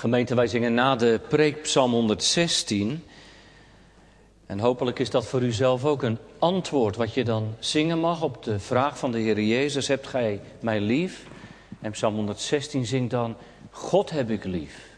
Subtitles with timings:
[0.00, 3.04] Gemeente, wij zingen na de preek Psalm 116.
[4.46, 8.22] En hopelijk is dat voor u zelf ook een antwoord wat je dan zingen mag
[8.22, 11.26] op de vraag van de Heer Jezus: Hebt gij mij lief?
[11.80, 13.36] En Psalm 116 zingt dan:
[13.70, 14.88] God heb ik lief.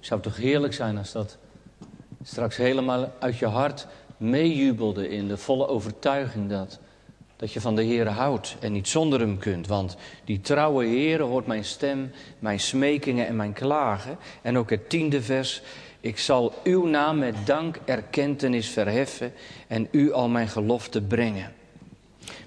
[0.00, 1.38] Zou toch heerlijk zijn als dat
[2.22, 3.86] straks helemaal uit je hart
[4.16, 6.78] meejubelde in de volle overtuiging dat
[7.42, 9.66] dat je van de Heer houdt en niet zonder hem kunt.
[9.66, 14.18] Want die trouwe Heer hoort mijn stem, mijn smekingen en mijn klagen.
[14.42, 15.62] En ook het tiende vers.
[16.00, 19.32] Ik zal uw naam met dank erkentenis verheffen
[19.66, 21.52] en u al mijn gelofte brengen.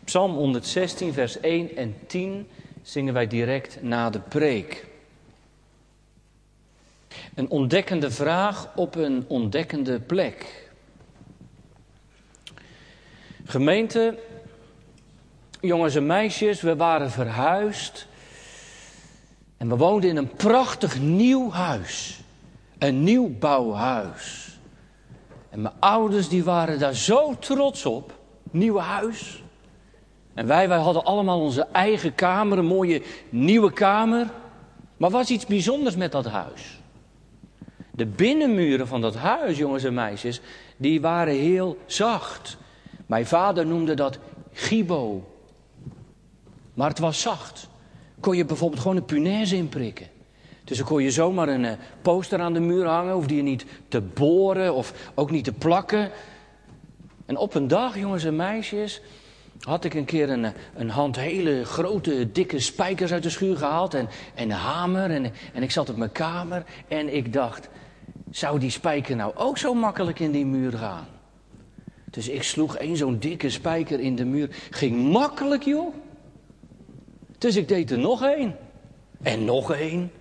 [0.04, 2.48] Psalm 116, vers 1 en 10
[2.82, 4.86] zingen wij direct na de preek.
[7.34, 10.70] Een ontdekkende vraag op een ontdekkende plek.
[13.46, 14.18] Gemeente,
[15.66, 18.08] jongens en meisjes, we waren verhuisd.
[19.58, 22.20] En we woonden in een prachtig nieuw huis.
[22.78, 24.58] Een nieuwbouwhuis.
[25.50, 28.14] En mijn ouders die waren daar zo trots op.
[28.52, 29.44] Nieuw huis.
[30.34, 34.28] En wij, wij hadden allemaal onze eigen kamer, een mooie nieuwe kamer.
[34.98, 36.80] Maar was iets bijzonders met dat huis.
[37.92, 40.42] De binnenmuren van dat huis, jongens en meisjes,
[40.78, 42.58] die waren heel zacht.
[43.06, 44.20] Mijn vader noemde dat
[44.54, 45.35] gibo.
[46.76, 47.68] Maar het was zacht.
[48.20, 50.08] Kon je bijvoorbeeld gewoon een punaise inprikken.
[50.64, 53.66] Dus dan kon je zomaar een eh, poster aan de muur hangen, hoefde je niet
[53.88, 56.12] te boren of ook niet te plakken.
[57.26, 59.02] En op een dag, jongens en meisjes,
[59.60, 63.58] had ik een keer een, eh, een hand hele grote, dikke spijkers uit de schuur
[63.58, 65.12] gehaald en, en een hamer.
[65.12, 67.70] En, en ik zat op mijn kamer en ik dacht,
[68.32, 71.08] zou die spijker nou ook zo makkelijk in die muur gaan?
[72.10, 74.50] Dus ik sloeg één zo'n dikke spijker in de muur.
[74.70, 75.94] Ging makkelijk, joh.
[77.38, 78.56] Dus ik deed er nog één.
[79.22, 80.12] En nog één.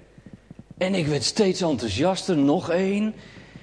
[0.79, 3.15] En ik werd steeds enthousiaster, nog één.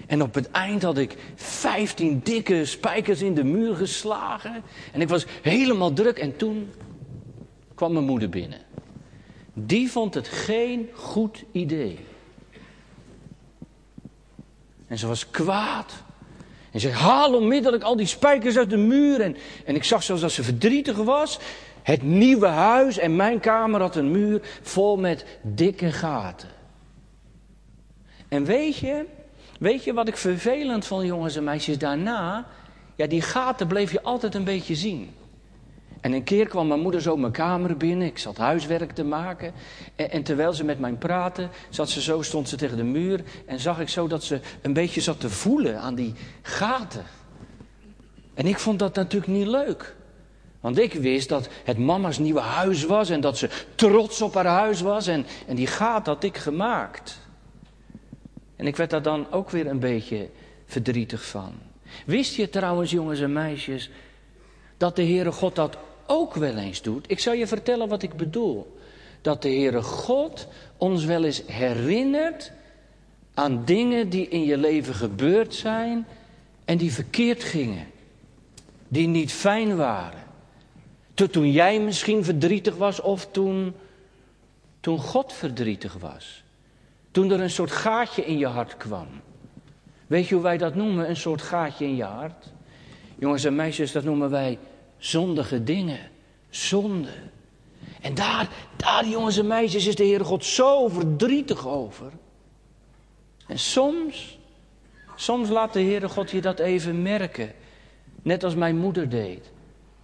[0.07, 4.63] En op het eind had ik vijftien dikke spijkers in de muur geslagen.
[4.91, 6.17] En ik was helemaal druk.
[6.17, 6.71] En toen
[7.75, 8.59] kwam mijn moeder binnen.
[9.53, 11.99] Die vond het geen goed idee.
[14.87, 15.93] En ze was kwaad.
[16.71, 19.21] En ze zei, haal onmiddellijk al die spijkers uit de muur.
[19.21, 21.39] En, en ik zag zelfs dat ze verdrietig was.
[21.83, 26.49] Het nieuwe huis en mijn kamer had een muur vol met dikke gaten.
[28.27, 29.05] En weet je,
[29.59, 32.45] weet je wat ik vervelend vond, jongens en meisjes, daarna?
[32.95, 35.09] Ja, die gaten bleef je altijd een beetje zien.
[36.01, 38.07] En een keer kwam mijn moeder zo mijn kamer binnen.
[38.07, 39.53] Ik zat huiswerk te maken.
[39.95, 43.23] En, en, terwijl ze met mij praatte, zat ze zo, stond ze tegen de muur.
[43.45, 47.03] En zag ik zo dat ze een beetje zat te voelen aan die gaten.
[48.33, 49.95] En ik vond dat natuurlijk niet leuk.
[50.61, 54.45] Want ik wist dat het mama's nieuwe huis was en dat ze trots op haar
[54.45, 55.07] huis was.
[55.07, 57.19] En, en die gaat had ik gemaakt.
[58.55, 60.29] En ik werd daar dan ook weer een beetje
[60.65, 61.53] verdrietig van.
[62.05, 63.89] Wist je trouwens, jongens en meisjes,
[64.77, 65.77] dat de Heere God dat
[66.07, 67.05] ook wel eens doet?
[67.07, 68.77] Ik zal je vertellen wat ik bedoel.
[69.21, 72.51] Dat de Heere God ons wel eens herinnert
[73.33, 76.07] aan dingen die in je leven gebeurd zijn
[76.65, 77.87] en die verkeerd gingen.
[78.87, 80.30] Die niet fijn waren.
[81.29, 83.73] Toen jij misschien verdrietig was of toen,
[84.79, 86.43] toen God verdrietig was.
[87.11, 89.07] Toen er een soort gaatje in je hart kwam.
[90.07, 92.51] Weet je hoe wij dat noemen, een soort gaatje in je hart?
[93.19, 94.59] Jongens en meisjes, dat noemen wij
[94.97, 95.99] zondige dingen.
[96.49, 97.13] Zonde.
[98.01, 102.11] En daar, daar, jongens en meisjes, is de Heere God zo verdrietig over.
[103.47, 104.39] En soms,
[105.15, 107.51] soms laat de Heere God je dat even merken.
[108.21, 109.51] Net als mijn moeder deed.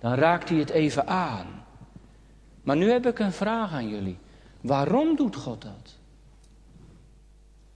[0.08, 1.66] Dan raakt hij het even aan.
[2.64, 4.18] Maar nu heb ik een vraag aan jullie.
[4.62, 5.96] Waarom doet God dat?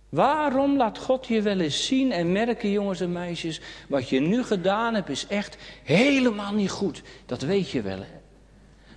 [0.09, 4.43] Waarom laat God je wel eens zien en merken, jongens en meisjes, wat je nu
[4.43, 7.01] gedaan hebt is echt helemaal niet goed.
[7.25, 7.97] Dat weet je wel.
[7.97, 8.19] Hè?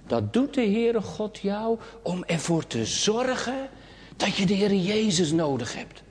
[0.07, 3.69] Dat doet de Heere God jou om ervoor te zorgen
[4.17, 6.03] dat je de Heere Jezus nodig hebt.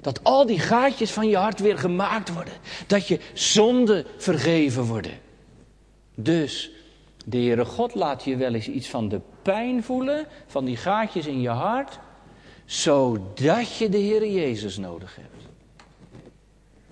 [0.00, 2.54] Dat al die gaatjes van je hart weer gemaakt worden.
[2.86, 5.26] Dat je zonden vergeven worden.
[6.20, 6.70] Dus
[7.24, 11.26] de Heere God laat je wel eens iets van de pijn voelen, van die gaatjes
[11.26, 11.98] in je hart,
[12.64, 15.44] zodat je de Heere Jezus nodig hebt.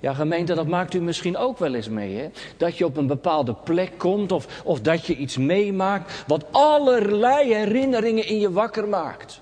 [0.01, 2.29] Ja, gemeente, dat maakt u misschien ook wel eens mee, hè?
[2.57, 7.55] Dat je op een bepaalde plek komt of, of dat je iets meemaakt wat allerlei
[7.55, 9.41] herinneringen in je wakker maakt.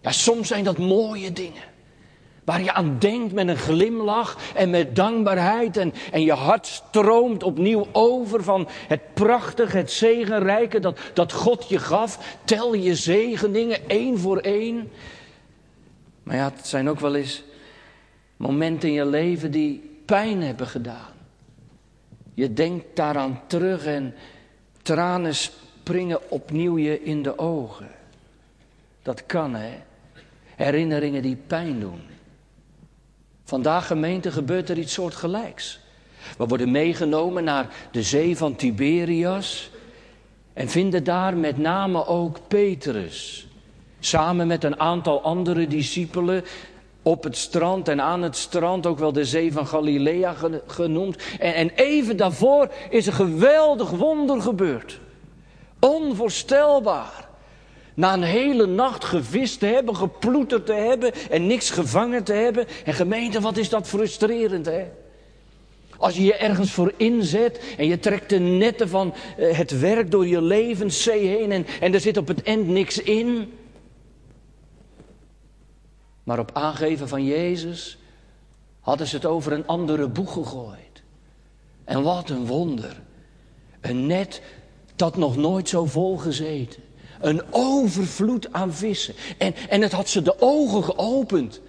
[0.00, 1.62] Ja, soms zijn dat mooie dingen.
[2.44, 5.76] Waar je aan denkt met een glimlach en met dankbaarheid.
[5.76, 11.68] En, en je hart stroomt opnieuw over van het prachtige, het zegenrijke dat, dat God
[11.68, 12.38] je gaf.
[12.44, 14.90] Tel je zegeningen één voor één.
[16.22, 17.42] Maar ja, het zijn ook wel eens
[18.36, 21.12] momenten in je leven die pijn hebben gedaan.
[22.34, 24.14] Je denkt daaraan terug en
[24.82, 27.88] tranen springen opnieuw je in de ogen.
[29.02, 29.82] Dat kan, hè?
[30.56, 32.00] Herinneringen die pijn doen.
[33.50, 35.80] Vandaag, gemeente, gebeurt er iets soortgelijks.
[36.38, 39.70] We worden meegenomen naar de zee van Tiberias
[40.52, 43.46] en vinden daar met name ook Petrus.
[44.00, 46.44] Samen met een aantal andere discipelen
[47.02, 50.34] op het strand en aan het strand, ook wel de zee van Galilea
[50.66, 51.16] genoemd.
[51.38, 55.00] En, en even daarvoor is een geweldig wonder gebeurd.
[55.80, 57.28] Onvoorstelbaar.
[58.00, 62.66] Na een hele nacht gevist te hebben, geploeterd te hebben en niks gevangen te hebben.
[62.84, 64.88] En gemeente, wat is dat frustrerend, hè?
[65.96, 70.10] Als je je ergens voor inzet en je trekt de netten van eh, het werk
[70.10, 73.52] door je levenszee heen en, en er zit op het eind niks in.
[76.22, 77.98] Maar op aangeven van Jezus
[78.80, 81.02] hadden ze het over een andere boeg gegooid.
[81.84, 83.02] En wat een wonder.
[83.80, 84.42] Een net
[84.96, 86.88] dat nog nooit zo vol gezeten.
[87.20, 89.14] Een overvloed aan vissen.
[89.38, 91.60] En, en het had ze de ogen geopend.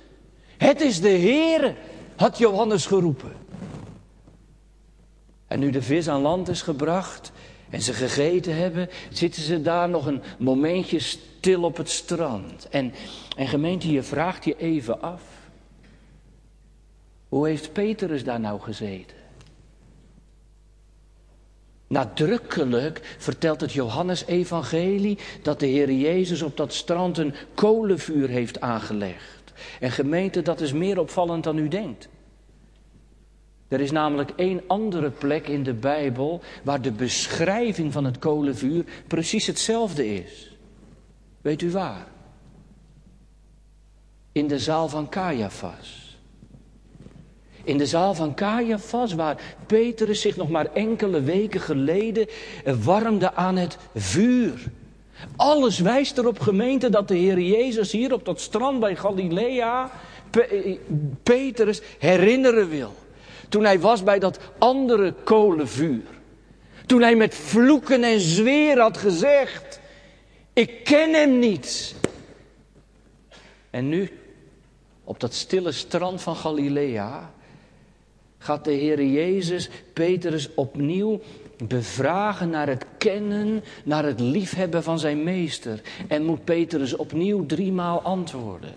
[0.57, 1.75] Het is de Heere,
[2.15, 3.31] had Johannes geroepen.
[5.47, 7.31] En nu de vis aan land is gebracht
[7.69, 12.67] en ze gegeten hebben, zitten ze daar nog een momentje stil op het strand.
[12.69, 12.93] En,
[13.37, 15.21] en gemeente, je vraagt je even af.
[17.29, 19.20] Hoe heeft Petrus daar nou gezeten?
[21.91, 29.53] Nadrukkelijk vertelt het Johannesevangelie dat de Heer Jezus op dat strand een kolenvuur heeft aangelegd.
[29.79, 32.09] En gemeente, dat is meer opvallend dan u denkt.
[33.67, 38.85] Er is namelijk één andere plek in de Bijbel waar de beschrijving van het kolenvuur
[39.07, 40.57] precies hetzelfde is.
[41.41, 42.07] Weet u waar?
[44.31, 46.10] In de zaal van Caiaphas.
[47.63, 52.27] In de zaal van Caiaphas, waar Petrus zich nog maar enkele weken geleden
[52.83, 54.63] warmde aan het vuur.
[55.35, 59.91] Alles wijst erop, gemeente, dat de Heer Jezus hier op dat strand bij Galilea
[61.23, 62.93] Petrus herinneren wil.
[63.49, 66.03] Toen hij was bij dat andere kolenvuur.
[66.85, 69.79] Toen hij met vloeken en zweer had gezegd:
[70.53, 71.95] Ik ken hem niet.
[73.69, 74.19] En nu,
[75.03, 77.33] op dat stille strand van Galilea,
[78.41, 81.19] gaat de Heer Jezus Petrus opnieuw
[81.67, 85.81] bevragen naar het kennen, naar het liefhebben van zijn meester.
[86.07, 88.73] En moet Petrus opnieuw driemaal antwoorden.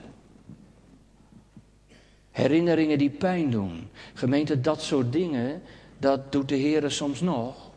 [2.30, 3.88] Herinneringen die pijn doen.
[4.14, 5.62] Gemeente, dat soort dingen,
[5.98, 7.70] dat doet de Heer soms nog.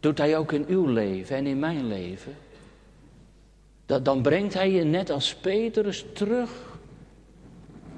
[0.00, 2.36] Doet Hij ook in uw leven en in mijn leven.
[3.86, 6.69] Dat, dan brengt Hij je net als Petrus terug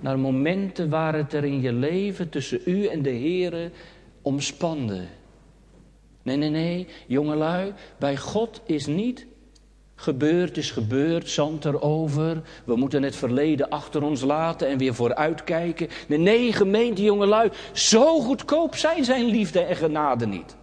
[0.02, 3.70] naar momenten waar het er in je leven tussen u en de Heer
[4.22, 5.04] omspande.
[6.22, 9.26] Nee, nee, nee, jongelui, bij God is niet
[10.02, 12.42] Gebeurd is gebeurd, zand erover.
[12.64, 15.88] We moeten het verleden achter ons laten en weer vooruitkijken.
[16.08, 20.56] Nee, nee, gemeente jongelui, zo goedkoop zijn zijn liefde en genade niet.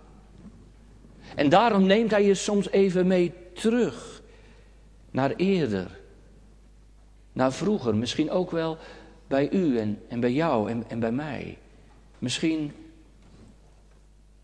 [1.36, 4.21] En daarom neemt hij je soms even mee terug
[5.12, 6.00] naar eerder.
[7.33, 8.77] Naar vroeger, misschien ook wel
[9.29, 11.57] bij u en, en bij jou en, en bij mij.
[12.19, 12.71] Misschien,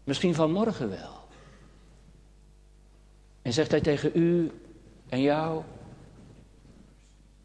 [0.04, 1.28] misschien vanmorgen wel.
[3.42, 4.52] En zegt hij tegen u,
[5.10, 5.64] en jou?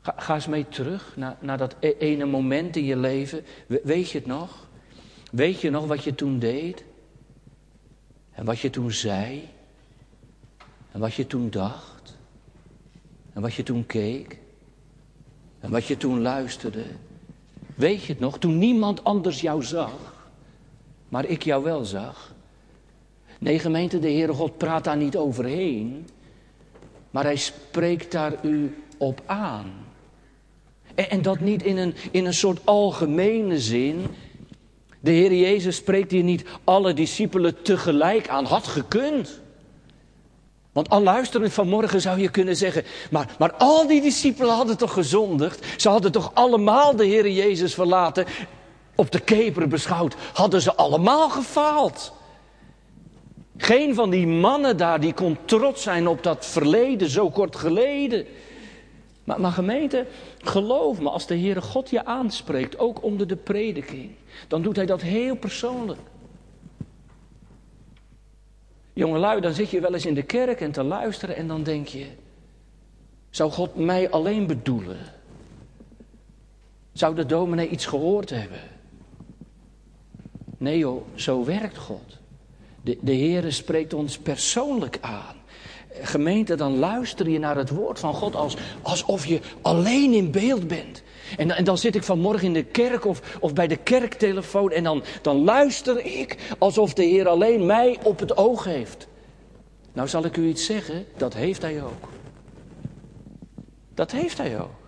[0.01, 3.45] Ga, ga eens mee terug naar, naar dat e-, ene moment in je leven.
[3.67, 4.69] weet je het nog?
[5.31, 6.85] Weet je nog wat je toen deed?
[8.31, 9.49] En wat je toen zei?
[10.93, 12.19] En wat je toen dacht?
[13.33, 14.39] En wat je toen keek?
[15.61, 16.85] En wat je toen luisterde?
[17.81, 18.39] Weet je het nog?
[18.39, 20.29] Toen niemand anders jou zag,
[21.09, 22.35] maar ik jou wel zag.
[23.39, 26.09] Nee, gemeente, de Heere God praat daar niet overheen.
[27.11, 29.73] Maar hij spreekt daar u op aan.
[30.95, 34.07] En, dat niet in een, in een soort algemene zin.
[35.01, 38.45] De Heer Jezus spreekt hier niet alle discipelen tegelijk aan.
[38.45, 39.40] Had gekund.
[40.81, 44.93] Want al luisterend vanmorgen zou je kunnen zeggen, maar, maar al die discipelen hadden toch
[44.93, 45.67] gezondigd?
[45.77, 48.25] Ze hadden toch allemaal de Heer Jezus verlaten?
[48.95, 52.13] Op de keper beschouwd, hadden ze allemaal gefaald?
[53.57, 58.27] Geen van die mannen daar die kon trots zijn op dat verleden, zo kort geleden.
[59.25, 60.07] Maar, maar gemeente,
[60.43, 64.11] geloof me, als de Heere God je aanspreekt, ook onder de prediking,
[64.49, 66.01] dan doet hij dat heel persoonlijk.
[68.93, 71.87] Jongelui, dan zit je wel eens in de kerk en te luisteren en dan denk
[71.87, 72.07] je,
[73.31, 74.99] zou God mij alleen bedoelen?
[76.93, 78.61] Zou de dominee iets gehoord hebben?
[80.59, 82.19] Nee joh, zo werkt God.
[82.83, 85.37] De, de Heere spreekt ons persoonlijk aan.
[85.93, 90.69] Gemeente, dan luister je naar het woord van God als, alsof je alleen in beeld
[90.69, 91.03] bent.
[91.37, 94.85] En, en dan zit ik vanmorgen in de kerk of, of bij de kerktelefoon en
[94.85, 99.09] dan, dan luister ik alsof de Heer alleen mij op het oog heeft.
[99.93, 102.09] Nou zal ik u iets zeggen, dat heeft Hij ook.
[103.95, 104.81] Dat heeft Hij ook.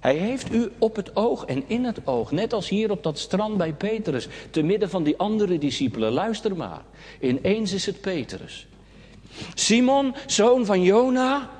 [0.00, 2.30] Hij heeft u op het oog en in het oog.
[2.30, 4.28] Net als hier op dat strand bij Petrus.
[4.50, 6.12] Te midden van die andere discipelen.
[6.12, 6.82] Luister maar.
[7.20, 8.66] Ineens is het Petrus.
[9.54, 11.50] Simon, zoon van Jona.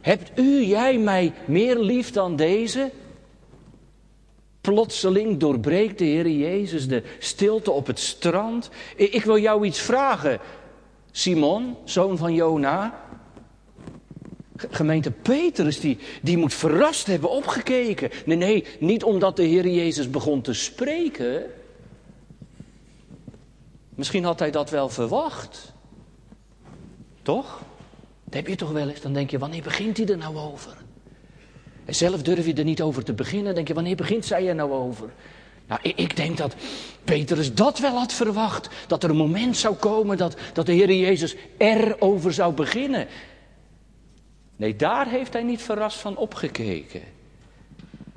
[0.00, 2.90] Hebt u, jij mij meer lief dan deze?
[4.66, 8.70] Plotseling doorbreekt de Heer Jezus de stilte op het strand.
[8.96, 10.40] Ik wil jou iets vragen.
[11.10, 13.04] Simon, zoon van Jona.
[14.56, 18.10] Gemeente Petrus, die, die moet verrast hebben opgekeken.
[18.24, 21.44] Nee, nee, niet omdat de Heer Jezus begon te spreken.
[23.94, 25.72] Misschien had hij dat wel verwacht.
[27.22, 27.62] Toch?
[28.24, 29.00] Dat heb je toch wel eens.
[29.00, 30.76] Dan denk je, wanneer begint hij er nou over?
[31.86, 33.54] En zelf durf je er niet over te beginnen.
[33.54, 35.10] Denk je, wanneer begint zij er nou over?
[35.66, 36.54] Nou, ik, ik, denk dat
[37.04, 38.68] Petrus dat wel had verwacht.
[38.86, 43.06] Dat er een moment zou komen dat, dat de Heer Jezus erover zou beginnen.
[44.56, 47.02] Nee, daar heeft hij niet verrast van opgekeken.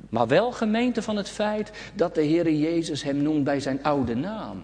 [0.09, 4.15] Maar wel gemeente van het feit dat de Heer Jezus hem noemt bij zijn oude
[4.15, 4.63] naam.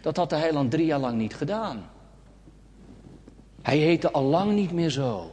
[0.00, 1.90] Dat had de heiland drie jaar lang niet gedaan.
[3.62, 5.30] Hij heette al lang niet meer zo.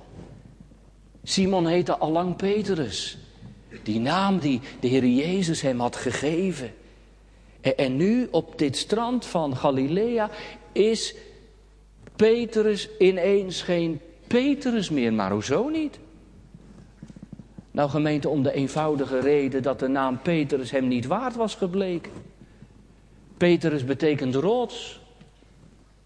[1.27, 3.17] Simon heette al lang Petrus.
[3.83, 6.73] Die naam die de Heer Jezus hem had gegeven.
[7.75, 10.29] En nu op dit strand van Galilea
[10.71, 11.15] is
[12.15, 15.99] Petrus ineens geen Petrus meer, maar hoezo niet?
[17.71, 22.11] Nou gemeente, om de eenvoudige reden dat de naam Petrus hem niet waard was gebleken.
[23.37, 24.99] Petrus betekent rots.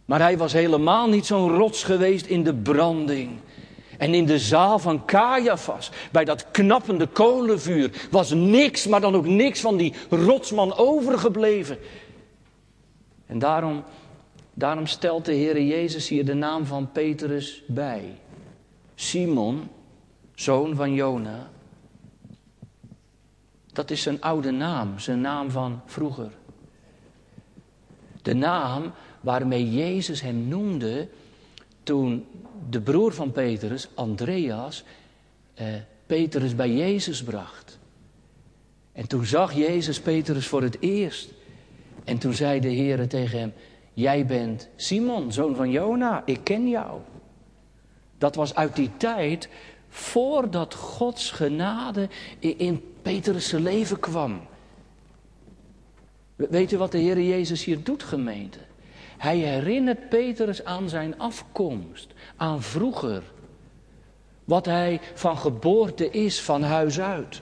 [0.05, 3.29] Maar hij was helemaal niet zo'n rots geweest in de branding.
[4.01, 9.27] En in de zaal van Caiaphas, bij dat knappende kolenvuur, was niks, maar dan ook
[9.27, 11.77] niks van die rotsman overgebleven.
[13.25, 13.83] En daarom
[14.53, 18.17] Daarom stelt de Heer Jezus hier de naam van Petrus bij.
[18.95, 19.69] Simon,
[20.35, 21.49] zoon van Jona.
[23.73, 26.31] Dat is zijn oude naam, zijn naam van vroeger.
[28.21, 28.91] De naam
[29.21, 31.07] waarmee Jezus hem noemde
[31.83, 32.25] toen
[32.69, 34.83] de broer van Petrus, Andreas,
[35.53, 35.67] eh,
[36.05, 37.79] Petrus bij Jezus bracht.
[38.91, 41.29] En toen zag Jezus Petrus voor het eerst.
[42.03, 43.53] En toen zei de Heer tegen hem:
[43.93, 46.99] Jij bent Simon, zoon van Jona, ik ken jou.
[48.17, 49.49] Dat was uit die tijd
[49.89, 52.09] voordat Gods genade
[52.39, 54.41] in Petrus' leven kwam.
[56.35, 58.59] Weet u wat de Heer Jezus hier doet, gemeente?
[59.21, 63.23] Hij herinnert Petrus aan zijn afkomst, aan vroeger.
[64.43, 67.41] Wat hij van geboorte is, van huis uit.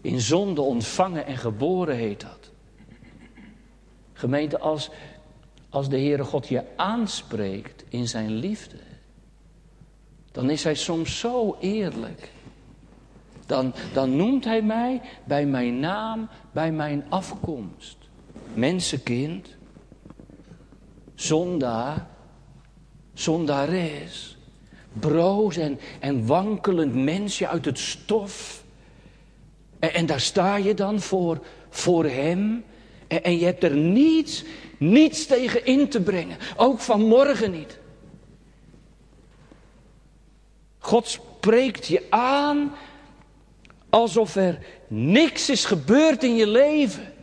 [0.00, 2.50] In zonde ontvangen en geboren heet dat.
[4.12, 4.90] Gemeente, als,
[5.68, 8.78] als de Heere God je aanspreekt in zijn liefde,
[10.32, 12.30] dan is hij soms zo eerlijk.
[13.46, 17.96] Dan, dan noemt hij mij bij mijn naam, bij mijn afkomst.
[18.54, 19.56] Mensenkind,
[21.26, 22.06] zondaar,
[23.14, 24.36] zondares,
[24.92, 28.64] broos en, en wankelend mensje uit het stof.
[29.78, 32.64] En, en daar sta je dan voor, voor hem
[33.06, 34.44] en, en je hebt er niets,
[34.78, 36.36] niets tegen in te brengen.
[36.56, 37.78] Ook vanmorgen niet.
[40.78, 42.72] God spreekt je aan
[43.90, 47.13] alsof er niks is gebeurd in je leven.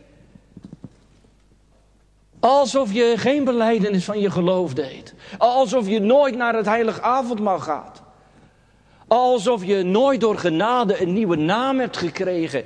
[2.42, 5.14] Alsof je geen beleidenis van je geloof deed.
[5.38, 8.02] Alsof je nooit naar het heilige avondmaal gaat.
[9.08, 12.64] Alsof je nooit door genade een nieuwe naam hebt gekregen.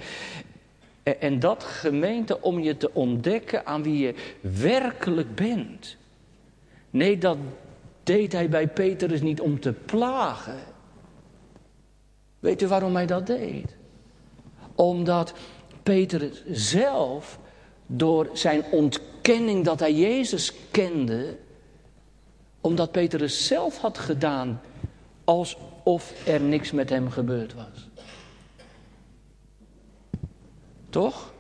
[1.03, 5.97] En dat gemeente om je te ontdekken aan wie je werkelijk bent.
[6.91, 7.39] Nee, dat
[8.03, 10.59] deed hij bij Petrus niet om te plagen.
[12.39, 13.77] Weet u waarom hij dat deed?
[14.75, 15.33] Omdat
[15.83, 17.39] Petrus zelf
[17.87, 19.15] door zijn ontkenning
[19.63, 21.37] dat hij Jezus kende,
[22.61, 24.61] omdat Petrus zelf had gedaan
[25.25, 27.89] alsof er niks met hem gebeurd was.
[30.91, 31.33] Toch?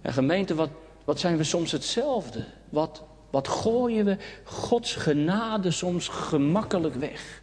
[0.00, 0.70] En gemeente, wat,
[1.04, 2.44] wat zijn we soms hetzelfde?
[2.68, 7.42] Wat, wat gooien we Gods genade soms gemakkelijk weg?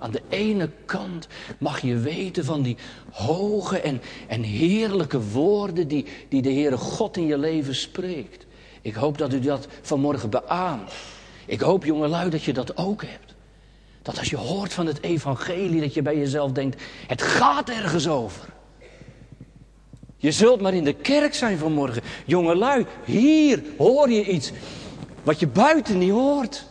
[0.00, 1.26] Aan de ene kant
[1.58, 2.76] mag je weten van die
[3.10, 8.46] hoge en, en heerlijke woorden die, die de Heere God in je leven spreekt.
[8.82, 10.92] Ik hoop dat u dat vanmorgen beaamt.
[11.46, 13.34] Ik hoop, jongelui, dat je dat ook hebt.
[14.02, 18.08] Dat als je hoort van het evangelie, dat je bij jezelf denkt, het gaat ergens
[18.08, 18.48] over.
[20.16, 22.02] Je zult maar in de kerk zijn vanmorgen.
[22.26, 24.52] Jongelui, hier hoor je iets
[25.22, 26.68] wat je buiten niet hoort.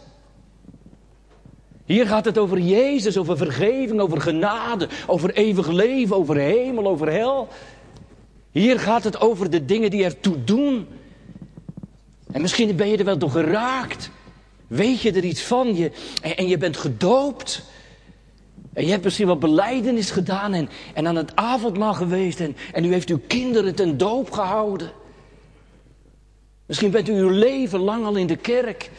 [1.90, 7.12] Hier gaat het over Jezus, over vergeving, over genade, over eeuwig leven, over hemel, over
[7.12, 7.48] hel.
[8.52, 10.88] Hier gaat het over de dingen die ertoe doen.
[12.32, 14.12] En misschien ben je er wel door geraakt.
[14.68, 15.76] Weet je er iets van?
[15.76, 15.92] Je,
[16.36, 17.64] en, je bent gedoopt.
[18.74, 22.40] En je hebt misschien wat beleidenis gedaan en, en aan het avondmaal geweest.
[22.40, 24.92] En, en u heeft uw kinderen ten doop gehouden.
[26.66, 28.90] Misschien bent u uw leven lang al in de kerk.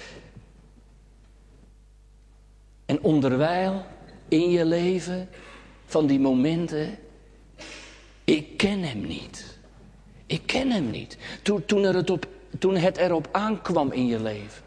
[2.90, 3.84] En onderwijl
[4.28, 5.28] in je leven
[5.84, 6.98] van die momenten,
[8.24, 9.58] ik ken hem niet.
[10.26, 11.18] Ik ken hem niet.
[11.42, 12.26] Toen, toen, er het op,
[12.58, 14.62] toen het erop aankwam in je leven.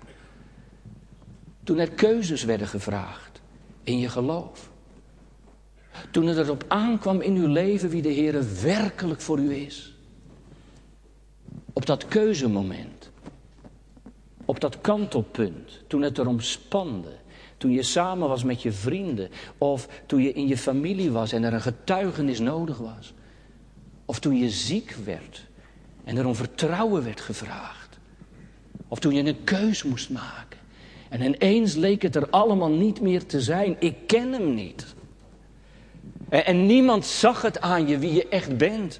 [1.64, 3.42] Toen er keuzes werden gevraagd
[3.84, 4.70] in je geloof.
[6.12, 9.96] Toen het erop aankwam in uw leven wie de Heer werkelijk voor u is.
[11.74, 13.12] Op dat keuzemoment.
[14.46, 15.82] Op dat kantelpunt.
[15.88, 17.22] Toen het erom spande.
[17.64, 19.30] Toen je samen was met je vrienden.
[19.58, 23.14] Of toen je in je familie was en er een getuigenis nodig was.
[24.06, 25.46] Of toen je ziek werd
[26.04, 28.00] en er om vertrouwen werd gevraagd.
[28.88, 30.60] Of toen je een keus moest maken.
[31.10, 33.76] En ineens leek het er allemaal niet meer te zijn.
[33.80, 34.96] Ik ken hem niet.
[36.30, 39.00] En, niemand zag het aan je wie je echt bent.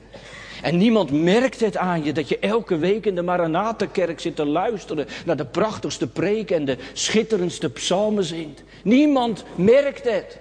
[0.64, 4.46] En niemand merkt het aan je dat je elke week in de Maranatenkerk zit te
[4.46, 8.64] luisteren naar de prachtigste preek en de schitterendste psalmen zingt.
[8.84, 10.40] Niemand merkt het.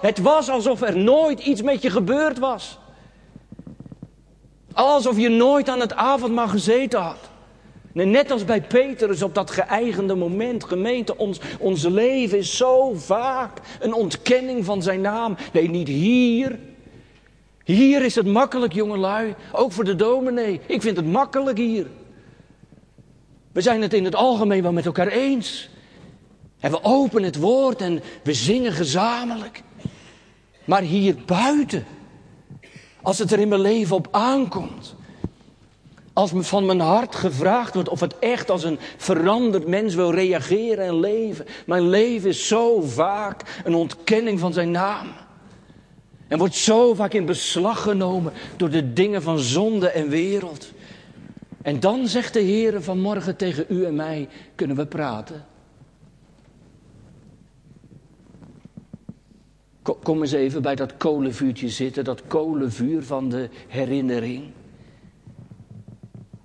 [0.00, 2.78] Het was alsof er nooit iets met je gebeurd was.
[4.72, 7.30] Alsof je nooit aan het avondmaal gezeten had.
[7.92, 13.58] Net als bij Petrus op dat geëigende moment, gemeente, ons, ons leven is zo vaak
[13.80, 15.36] een ontkenning van zijn naam.
[15.52, 16.58] Nee, niet hier,
[17.64, 19.34] hier is het makkelijk, jongelui.
[19.52, 20.60] Ook voor de dominee.
[20.66, 21.86] Ik vind het makkelijk hier.
[23.52, 25.70] We zijn het in het algemeen wel met elkaar eens.
[26.60, 29.62] En we openen het woord en we zingen gezamenlijk.
[30.64, 31.84] Maar hier buiten,
[33.02, 34.94] als het er in mijn leven op aankomt.
[36.12, 40.10] Als me van mijn hart gevraagd wordt of het echt als een veranderd mens wil
[40.10, 41.46] reageren en leven.
[41.66, 45.08] Mijn leven is zo vaak een ontkenning van zijn naam.
[46.32, 50.72] En wordt zo vaak in beslag genomen door de dingen van zonde en wereld.
[51.62, 55.46] En dan zegt de Heer vanmorgen tegen u en mij, kunnen we praten?
[60.02, 64.50] Kom eens even bij dat kolenvuurtje zitten, dat kolenvuur van de herinnering.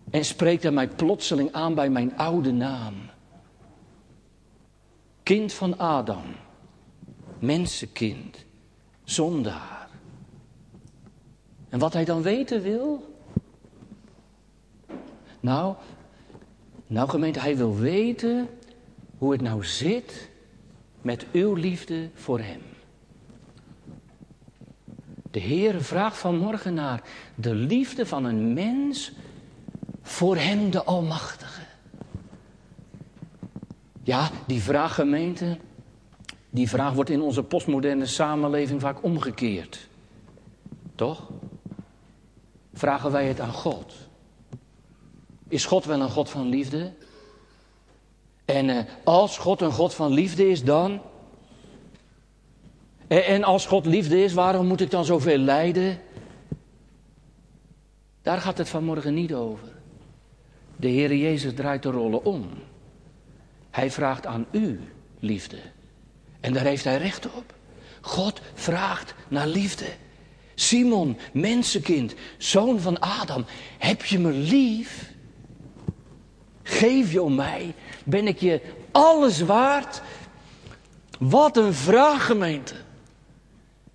[0.10, 2.94] En spreek er mij plotseling aan bij mijn oude naam.
[5.24, 6.26] Kind van Adam,
[7.40, 8.46] mensenkind,
[9.04, 9.77] zondaar.
[11.70, 13.16] En wat hij dan weten wil?
[15.40, 15.76] Nou,
[16.88, 18.48] nou gemeente, hij wil weten
[19.18, 20.30] hoe het nou zit
[21.02, 22.62] met uw liefde voor hem.
[25.32, 27.02] De Heer vraagt vanmorgen naar
[27.36, 29.12] de liefde van een mens
[30.02, 31.62] voor hem de Almachtige.
[34.04, 35.58] Ja, die vraag gemeente,
[36.50, 39.88] die vraag wordt in onze postmoderne samenleving vaak omgekeerd.
[40.96, 41.30] Toch?
[42.78, 43.94] Vragen wij het aan God.
[45.48, 46.94] Is God wel een God van liefde?
[48.46, 51.02] En uh, als God een God van liefde is, dan.
[53.08, 56.02] En, en als God liefde is, waarom moet ik dan zoveel lijden?
[58.22, 59.68] Daar gaat het vanmorgen niet over.
[60.76, 62.50] De Heere Jezus draait de rollen om.
[63.70, 64.80] Hij vraagt aan u
[65.20, 65.58] liefde.
[66.40, 67.54] En daar heeft hij recht op.
[68.02, 69.86] God vraagt naar liefde.
[70.60, 73.46] Simon, mensenkind, zoon van Adam,
[73.78, 75.12] heb je me lief?
[76.64, 77.74] Geef je om mij?
[78.04, 80.02] Ben ik je alles waard?
[81.20, 82.74] Wat een vraag, gemeente.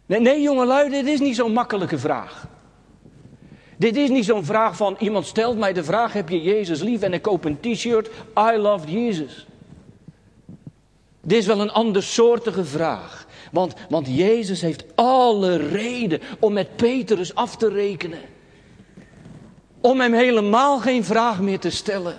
[0.07, 2.47] Nee, nee jongelui, dit is niet zo'n makkelijke vraag.
[3.77, 7.03] Dit is niet zo'n vraag van iemand stelt mij de vraag: heb je Jezus lief?
[7.03, 9.47] En ik koop een t-shirt, I love Jesus.
[11.21, 13.27] Dit is wel een andersoortige vraag.
[13.53, 18.21] Want, want Jezus heeft alle reden om met Petrus af te rekenen.
[19.81, 22.17] Om hem helemaal geen vraag meer te stellen.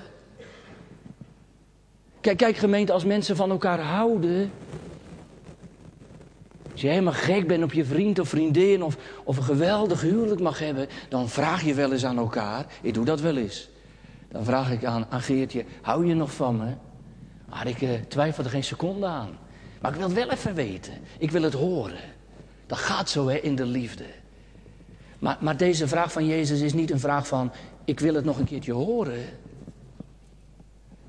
[2.22, 4.52] Kijk, kijk gemeente, als mensen van elkaar houden,
[6.74, 10.60] je helemaal gek bent op je vriend of vriendin of, of een geweldig huwelijk mag
[10.60, 12.66] hebben, dan vraag je wel eens aan elkaar.
[12.82, 13.70] Ik doe dat wel eens.
[14.32, 16.74] Dan vraag ik aan, aan Geertje, hou je nog van me?
[17.50, 19.38] Maar ik uh, twijfel er geen seconde aan.
[19.84, 20.94] Maar ik wil het wel even weten.
[21.18, 22.00] Ik wil het horen.
[22.66, 24.06] Dat gaat zo hè, in de liefde.
[25.20, 27.52] Maar, maar deze vraag van Jezus is niet een vraag van,
[27.86, 29.26] ik wil het nog een keertje horen.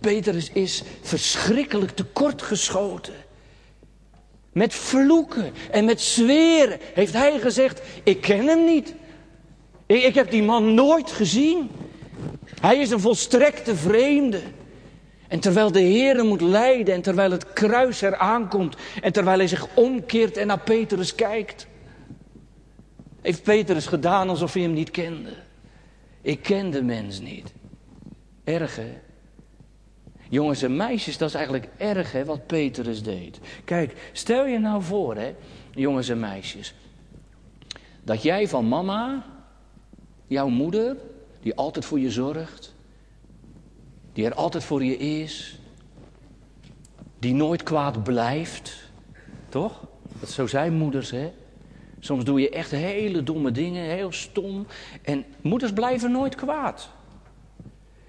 [0.01, 3.15] Petrus is verschrikkelijk tekortgeschoten.
[4.53, 8.95] Met vloeken en met zweren heeft hij gezegd: Ik ken hem niet.
[9.87, 11.71] Ik, ik heb die man nooit gezien.
[12.61, 14.41] Hij is een volstrekte vreemde.
[15.35, 19.47] En terwijl de Heer moet lijden en terwijl het kruis er aankomt en terwijl hij
[19.47, 21.67] zich omkeert en naar Petrus kijkt,
[23.21, 25.31] heeft Petrus gedaan alsof hij hem niet kende.
[26.21, 27.53] Ik ken de mens niet.
[28.45, 28.93] Erg hè?
[30.29, 33.39] Jongens en meisjes, dat is eigenlijk erg hè, wat Petrus deed.
[33.65, 35.35] Kijk, stel je nou voor hè,
[35.71, 36.75] jongens en meisjes.
[38.03, 39.27] Dat jij van mama,
[40.27, 40.97] jouw moeder,
[41.41, 42.74] die altijd voor je zorgt.
[44.15, 45.59] Die er altijd voor je is.
[47.19, 48.91] Die nooit kwaad blijft.
[49.49, 49.85] Toch?
[50.21, 51.33] Dat zo zijn moeders hè.
[52.01, 54.67] Soms doe je echt hele domme dingen, heel stom.
[55.03, 56.91] En moeders blijven nooit kwaad.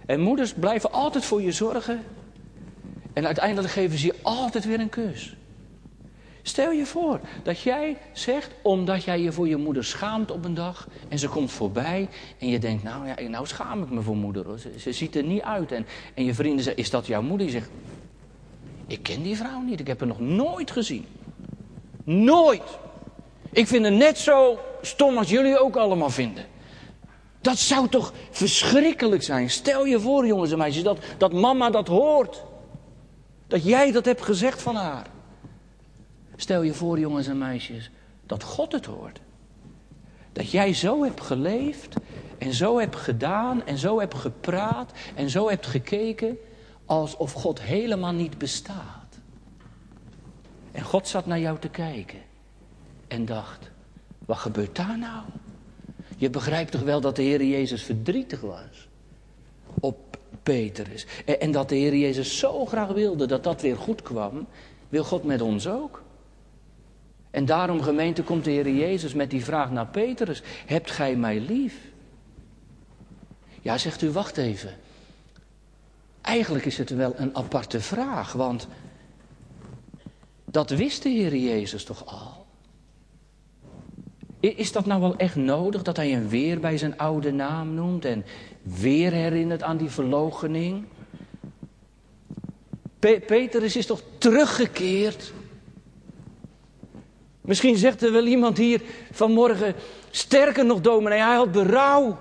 [0.05, 2.03] En moeders blijven altijd voor je zorgen.
[3.13, 5.35] En uiteindelijk geven ze je altijd weer een kus.
[6.47, 10.53] Stel je voor dat jij zegt, omdat jij je voor je moeder schaamt op een
[10.53, 14.15] dag en ze komt voorbij en je denkt, nou ja, nou schaam ik me voor
[14.15, 14.45] moeder.
[14.79, 15.71] Ze, ziet er niet uit.
[15.71, 17.47] En, en je vrienden zeggen, is dat jouw moeder?
[17.47, 17.69] Je zegt,
[18.87, 21.05] ik ken die vrouw niet, ik heb haar nog nooit gezien.
[22.03, 22.77] Nooit.
[23.51, 26.45] Ik vind haar net zo stom als jullie ook allemaal vinden.
[27.41, 29.49] Dat zou toch verschrikkelijk zijn.
[29.49, 32.43] Stel je voor, jongens en meisjes, dat, dat mama dat hoort.
[33.47, 35.13] Dat jij dat hebt gezegd van haar.
[36.35, 37.91] Stel je voor, jongens en meisjes,
[38.25, 39.21] dat God het hoort.
[40.33, 41.95] Dat jij zo hebt geleefd
[42.37, 46.37] en zo hebt gedaan en zo hebt gepraat en zo hebt gekeken
[46.85, 49.19] alsof God helemaal niet bestaat.
[50.71, 52.19] En God zat naar jou te kijken
[53.07, 53.71] en dacht,
[54.25, 55.23] wat gebeurt daar nou?
[56.17, 58.87] Je begrijpt toch wel dat de Heer Jezus verdrietig was
[59.79, 61.05] op Petrus.
[61.39, 64.47] En, dat de Heer Jezus zo graag wilde dat dat weer goed kwam,
[64.89, 66.03] wil God met ons ook.
[67.35, 71.39] En daarom, gemeente, komt de Heer Jezus met die vraag naar Petrus: Hebt gij mij
[71.39, 71.75] lief?
[73.61, 74.77] Ja, zegt u, wacht even.
[76.21, 78.67] Eigenlijk is het wel een aparte vraag, want
[80.45, 82.45] dat wist de Heer Jezus toch al?
[84.39, 88.05] Is dat nou wel echt nodig dat hij hem weer bij zijn oude naam noemt
[88.05, 88.25] en
[88.61, 90.85] weer herinnert aan die verloochening?
[92.99, 95.33] Pe Petrus is toch teruggekeerd?
[97.45, 98.81] Misschien zegt er wel iemand hier
[99.11, 99.75] vanmorgen,
[100.11, 102.17] sterker nog dominee, hij had berouw.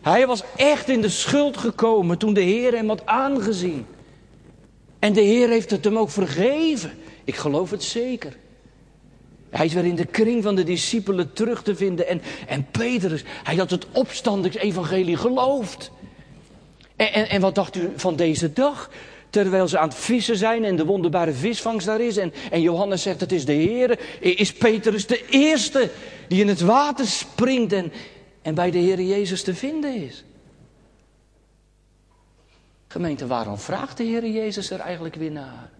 [0.00, 3.86] Hij was echt in de schuld gekomen toen de Heer hem had aangezien.
[4.98, 6.90] En de Heer heeft het hem ook vergeven.
[7.24, 8.36] Ik geloof het zeker.
[9.50, 12.08] Hij is weer in de kring van de discipelen terug te vinden.
[12.08, 15.90] En, en Petrus, hij had het opstandingsevangelie geloofd.
[16.96, 18.90] En, en, en wat dacht u van deze dag?
[19.30, 22.16] Terwijl ze aan het vissen zijn en de wonderbare visvangst daar is.
[22.16, 24.00] En, en Johannes zegt het is de Heer.
[24.20, 25.90] Is Petrus de eerste
[26.28, 27.92] die in het water springt en,
[28.42, 30.24] en bij de Heer Jezus te vinden is.
[32.86, 35.70] Gemeente, waarom vraagt de Heer Jezus er eigenlijk weer naar?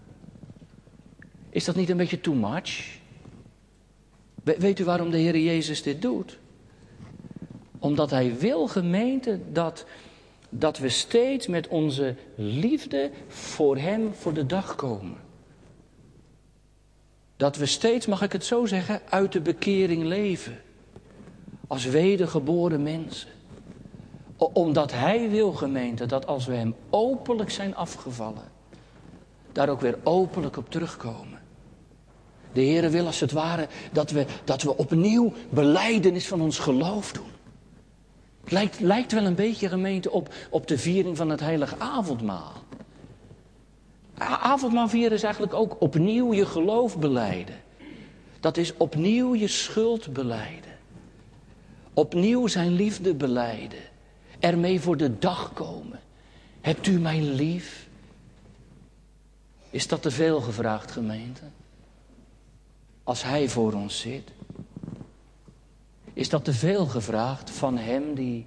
[1.49, 2.99] Is dat niet een beetje too much?
[4.43, 6.37] Weet u waarom de Heer Jezus dit doet?
[7.79, 9.85] Omdat Hij wil, gemeente, dat,
[10.53, 15.17] dat we steeds met onze liefde voor Hem voor de dag komen.
[17.37, 20.61] Dat we steeds, mag ik het zo zeggen, uit de bekering leven.
[21.67, 23.29] Als wedergeboren mensen.
[24.37, 28.51] Omdat Hij wil, gemeente, dat als we Hem openlijk zijn afgevallen,
[29.51, 31.39] daar ook weer openlijk op terugkomen.
[32.53, 37.11] De Heere wil als het ware dat we, dat we opnieuw beleidenis van ons geloof
[37.11, 37.31] doen.
[38.47, 42.53] Lijkt, lijkt wel een beetje gemeente op, op de viering van het heilige avondmaal.
[44.17, 47.55] Avondmaal vieren is eigenlijk ook opnieuw je geloof beleiden.
[48.39, 50.71] Dat is opnieuw je schuld beleiden.
[51.93, 53.79] Opnieuw zijn liefde beleiden.
[54.39, 55.99] Ermee voor de dag komen.
[56.61, 57.87] Hebt u mij lief?
[59.69, 61.41] Is dat te veel gevraagd, gemeente?
[63.03, 64.31] als Hij voor ons zit?
[66.13, 68.45] Is dat te veel gevraagd van Hem die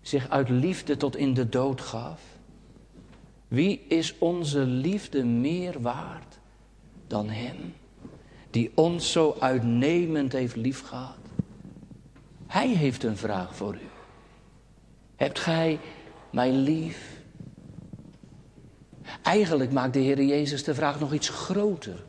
[0.00, 2.22] zich uit liefde tot in de dood gaf?
[3.48, 6.38] Wie is onze liefde meer waard
[7.06, 7.74] dan Hem?
[8.54, 11.16] die ons zo uitnemend heeft liefgehad.
[12.46, 13.88] Hij heeft een vraag voor u.
[15.16, 15.78] Hebt gij
[16.30, 17.22] mij lief?
[19.22, 22.04] Eigenlijk maakt de Heer Jezus de vraag nog iets groter.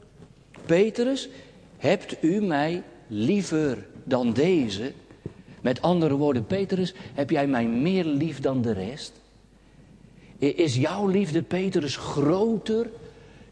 [0.66, 1.30] Petrus,
[1.78, 4.94] hebt u mij liever dan deze?
[5.62, 9.12] Met andere woorden, Petrus, heb jij mij meer lief dan de rest?
[10.38, 12.90] Is jouw liefde, Petrus, groter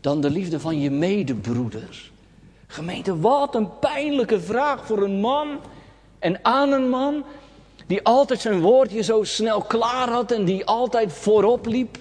[0.01, 2.11] dan de liefde van je medebroeders?
[2.67, 5.59] Gemeente, wat een pijnlijke vraag voor een man
[6.19, 7.23] en aan een man
[7.87, 11.97] die altijd zijn woordje zo snel klaar had en die altijd voorop liep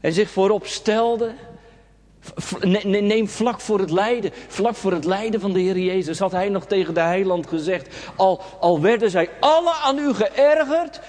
[0.00, 1.32] en zich voorop stelde.
[2.82, 6.48] Neem vlak voor het lijden, vlak voor het lijden van de Heer Jezus had hij
[6.48, 11.00] nog tegen de heiland gezegd, al, al werden zij alle aan u geërgerd,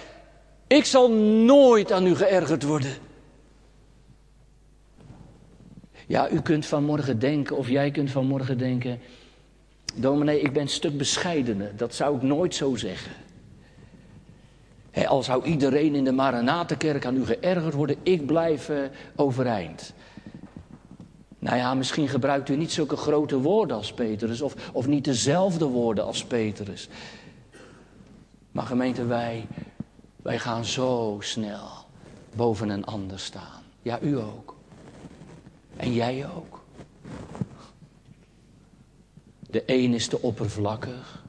[0.67, 2.93] ik zal nooit aan u geërgerd worden.
[6.08, 8.99] Ja, u kunt vanmorgen denken, of jij kunt vanmorgen denken,
[9.95, 13.12] dominee, ik ben een stuk bescheidener, dat zou ik nooit zo zeggen.
[14.91, 18.78] He, al zou iedereen in de Maranatenkerk aan u geërgerd worden, ik blijf uh,
[19.15, 19.93] overeind.
[21.43, 25.65] Nou ja, misschien gebruikt u niet zulke grote woorden als Petrus, of, of niet dezelfde
[25.65, 26.88] woorden als Petrus.
[28.51, 29.47] Maar gemeente, wij,
[30.21, 31.69] wij gaan zo snel
[32.36, 33.62] boven een ander staan.
[33.82, 34.56] Ja, u ook.
[35.75, 36.63] En jij ook.
[39.39, 41.23] De een is te oppervlakkig.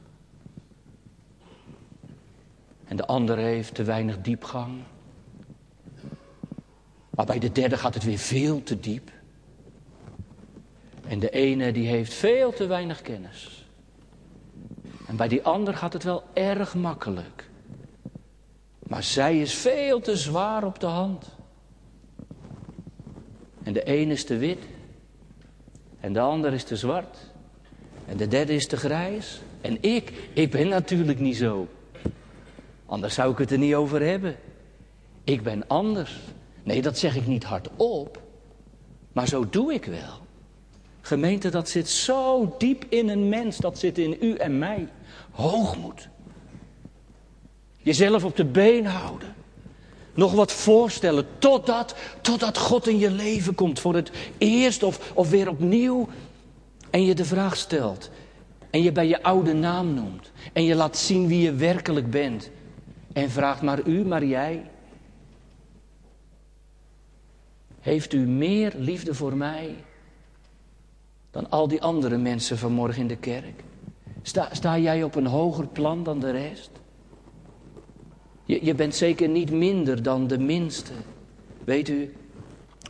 [2.85, 4.83] En de andere heeft te weinig diepgang.
[7.11, 9.14] Maar bij de derde gaat het weer veel te diep.
[11.09, 13.67] En de ene die heeft veel te weinig kennis.
[15.07, 17.49] En bij die ander gaat het wel erg makkelijk.
[18.87, 21.27] Maar zij is veel te zwaar op de hand.
[23.63, 24.59] En de ene is te wit.
[26.01, 27.19] En de ander is te zwart.
[28.07, 29.41] En de derde is te grijs.
[29.61, 31.69] En ik, ik ben natuurlijk niet zo.
[32.87, 34.37] Anders zou ik het er niet over hebben.
[35.25, 36.19] Ik ben anders.
[36.63, 38.23] Nee, dat zeg ik niet hardop.
[39.13, 40.24] Maar zo doe ik wel.
[41.07, 43.57] Gemeente, dat zit zo diep in een mens.
[43.57, 44.89] Dat zit in u en mij.
[45.31, 46.09] Hoogmoed.
[47.77, 49.35] Jezelf op de been houden.
[50.15, 55.31] Nog wat voorstellen totdat, totdat God in je leven komt voor het eerst of, of
[55.31, 56.09] weer opnieuw.
[56.91, 58.11] En je de vraag stelt.
[58.71, 60.31] En je bij je oude naam noemt.
[60.53, 62.51] En je laat zien wie je werkelijk bent.
[63.13, 64.71] En vraagt maar u, maar jij.
[67.81, 69.75] Heeft u meer liefde voor mij
[71.35, 73.65] dan al die andere mensen vanmorgen in de kerk?
[74.23, 76.71] Sta, sta jij op een hoger plan dan de rest?
[78.45, 80.93] Je, je bent zeker niet minder dan de minste.
[81.65, 82.15] Weet u,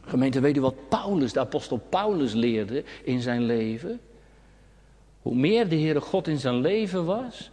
[0.04, 4.00] gemeente, weet u wat Paulus, de apostel Paulus leerde in zijn leven?
[5.22, 7.50] Hoe meer de Heere God in zijn leven was,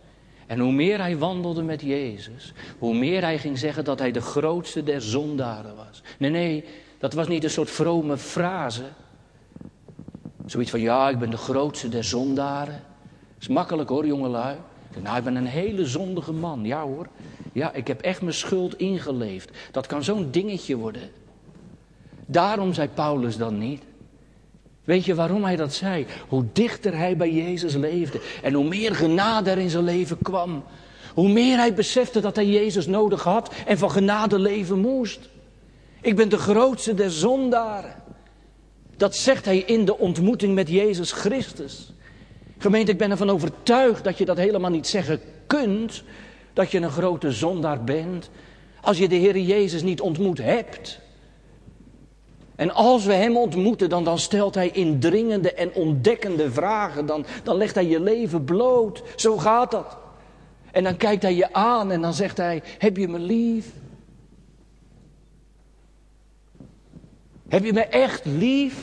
[0.47, 4.21] en hoe meer hij wandelde met Jezus, hoe meer hij ging zeggen dat hij de
[4.21, 6.01] grootste der zondaren was.
[6.17, 6.63] Nee, nee,
[6.97, 8.83] dat was niet een soort vrome frase.
[10.51, 12.83] Zoiets van, ja, ik ben de grootste der zondaren.
[13.39, 14.55] Is makkelijk hoor, jongelui.
[15.01, 16.65] Nou, ik ben een hele zondige man.
[16.65, 17.07] Ja hoor.
[17.51, 19.49] Ja, ik heb echt mijn schuld ingeleefd.
[19.71, 21.09] Dat kan zo'n dingetje worden.
[22.25, 23.81] Daarom zei Paulus dan niet.
[24.83, 26.05] Weet je waarom hij dat zei?
[26.27, 30.63] Hoe dichter hij bij Jezus leefde en hoe meer genade er in zijn leven kwam.
[31.13, 35.29] Hoe meer hij besefte dat hij Jezus nodig had en van genade leven moest.
[36.01, 38.00] Ik ben de grootste der zondaren.
[39.01, 41.93] Dat zegt hij in de ontmoeting met Jezus Christus.
[42.57, 46.03] Gemeente, ik ben ervan overtuigd dat je dat helemaal niet zeggen kunt,
[46.53, 48.29] dat je een grote zondaar bent,
[48.81, 50.99] als je de Heer Jezus niet ontmoet hebt.
[52.55, 57.05] En als we Hem ontmoeten, dan, dan stelt Hij indringende en ontdekkende vragen.
[57.05, 59.03] Dan, dan legt Hij je leven bloot.
[59.15, 59.97] Zo gaat dat.
[60.71, 63.65] En dan kijkt Hij je aan en dan zegt Hij, heb je me lief?
[67.51, 68.75] Heb je me echt lief?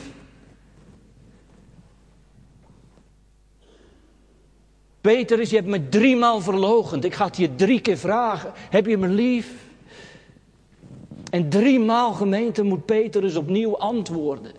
[5.01, 7.03] Peter is, je hebt me driemaal verlogend.
[7.03, 8.51] Ik ga het je drie keer vragen.
[8.55, 9.53] Heb je me lief?
[11.31, 14.51] En driemaal gemeente moet Petrus opnieuw antwoorden.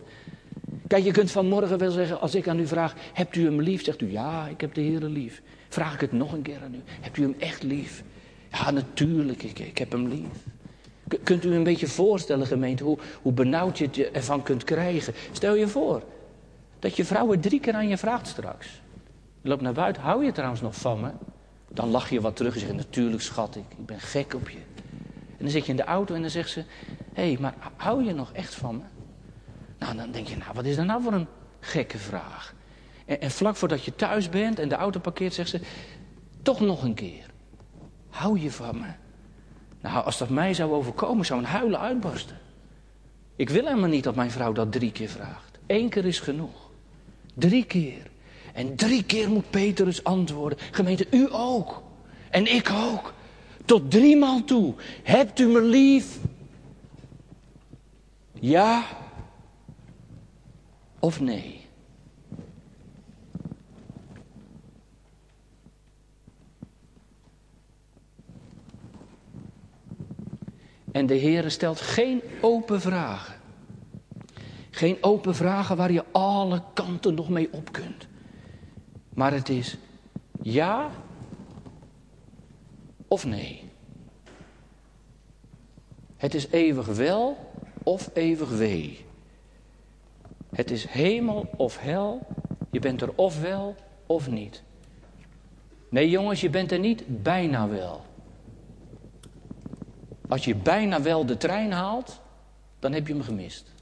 [0.86, 3.84] Kijk, je kunt vanmorgen wel zeggen, als ik aan u vraag, hebt u hem lief?
[3.84, 5.42] Zegt u, ja, ik heb de Heer lief.
[5.68, 8.02] Vraag ik het nog een keer aan u, hebt u hem echt lief?
[8.52, 10.59] Ja, natuurlijk, ik heb hem lief.
[11.22, 15.14] Kunt u een beetje voorstellen, gemeente, hoe, hoe benauwd je het ervan kunt krijgen?
[15.32, 16.02] Stel je voor
[16.78, 18.80] dat je vrouw drie keer aan je vraagt straks.
[19.40, 21.10] Je loopt naar buiten, hou je trouwens nog van me?
[21.68, 24.58] Dan lach je wat terug en zegt, natuurlijk schat ik, ik ben gek op je.
[25.40, 26.64] En dan zit je in de auto en dan zegt ze:
[27.12, 28.82] Hé, hey, maar hou je nog echt van me?
[29.78, 31.26] Nou, dan denk je: Nou, wat is dat nou voor een
[31.60, 32.54] gekke vraag?
[33.06, 35.60] En vlak voordat je thuis bent en de auto parkeert, zegt ze:
[36.42, 37.26] Toch nog een keer.
[38.08, 38.86] Hou je van me?
[39.80, 42.38] Nou, als dat mij zou overkomen, zou een huilen uitbarsten.
[43.36, 45.58] Ik wil helemaal niet dat mijn vrouw dat drie keer vraagt.
[45.66, 46.70] Eén keer is genoeg.
[47.34, 48.10] Drie keer.
[48.54, 50.58] En drie keer moet Petrus antwoorden.
[50.70, 51.82] Gemeente, u ook.
[52.30, 53.12] En ik ook.
[53.64, 54.74] Tot driemaal toe.
[55.02, 56.18] Hebt u me lief?
[58.32, 58.84] Ja
[60.98, 61.59] of nee?
[70.92, 73.34] En de Heer stelt geen open vragen.
[74.70, 78.06] Geen open vragen waar je alle kanten nog mee op kunt.
[79.14, 79.76] Maar het is
[80.42, 80.90] ja
[83.08, 83.62] of nee.
[86.16, 89.04] Het is eeuwig wel of eeuwig wee.
[90.54, 92.26] Het is hemel of hel.
[92.70, 93.74] Je bent er of wel
[94.06, 94.62] of niet.
[95.88, 98.04] Nee jongens, je bent er niet bijna wel.
[100.30, 102.20] Als je bijna wel de trein haalt,
[102.78, 103.72] dan heb je hem gemist.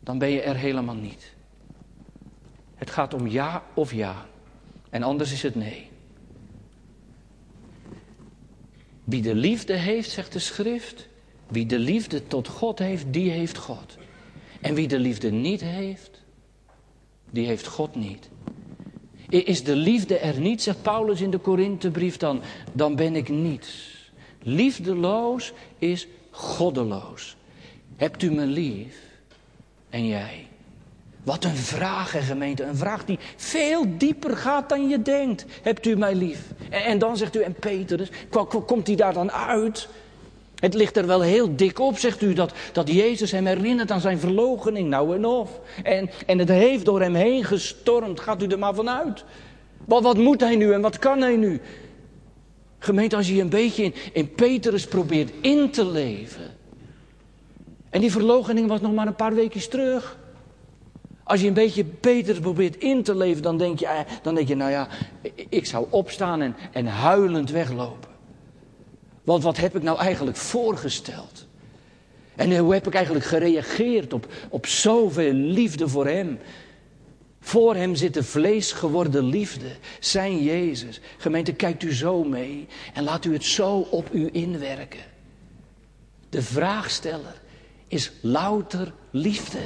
[0.00, 1.34] Dan ben je er helemaal niet.
[2.74, 4.26] Het gaat om ja of ja.
[4.90, 5.90] En anders is het nee.
[9.04, 11.08] Wie de liefde heeft, zegt de schrift,
[11.48, 13.96] wie de liefde tot God heeft, die heeft God.
[14.60, 16.22] En wie de liefde niet heeft,
[17.30, 18.28] die heeft God niet.
[19.28, 23.95] Is de liefde er niet, zegt Paulus in de Korinthebrief dan, dan ben ik niets.
[24.42, 27.36] Liefdeloos is goddeloos.
[27.96, 28.96] Hebt u me lief?
[29.90, 30.46] En jij?
[31.26, 32.64] Wat een vraag, gemeente.
[32.64, 35.44] Een vraag die veel dieper gaat dan je denkt.
[35.62, 36.40] Hebt u mij lief?
[36.70, 38.08] En, dan zegt u, en Petrus,
[38.66, 39.88] komt hij daar dan uit?
[40.56, 44.00] Het ligt er wel heel dik op, zegt u, dat, dat Jezus hem herinnert aan
[44.00, 44.88] zijn verloochening.
[44.88, 45.60] Nou en of.
[45.82, 48.20] En, en het heeft door hem heen gestormd.
[48.20, 49.24] Gaat u er maar vanuit.
[49.84, 51.60] Wat, wat moet hij nu en wat kan hij nu?
[52.78, 56.54] Gemeente, als je een beetje in, in Petrus probeert in te leven.
[57.90, 60.18] En die verloochening was nog maar een paar weken terug.
[61.22, 64.48] Als je een beetje Petrus probeert in te leven, dan denk je, eh, dan denk
[64.48, 64.88] je nou ja,
[65.48, 68.10] ik zou opstaan en, en huilend weglopen.
[69.24, 71.46] Want wat heb ik nou eigenlijk voorgesteld?
[72.34, 76.38] En hoe heb ik eigenlijk gereageerd op, op zoveel liefde voor hem?
[77.46, 79.66] Voor hem zit de vlees geworden liefde,
[80.00, 81.00] zijn Jezus.
[81.16, 85.00] Gemeente, kijkt u zo mee en laat u het zo op u inwerken.
[86.28, 87.40] De vraagsteller
[87.88, 89.58] is louter liefde.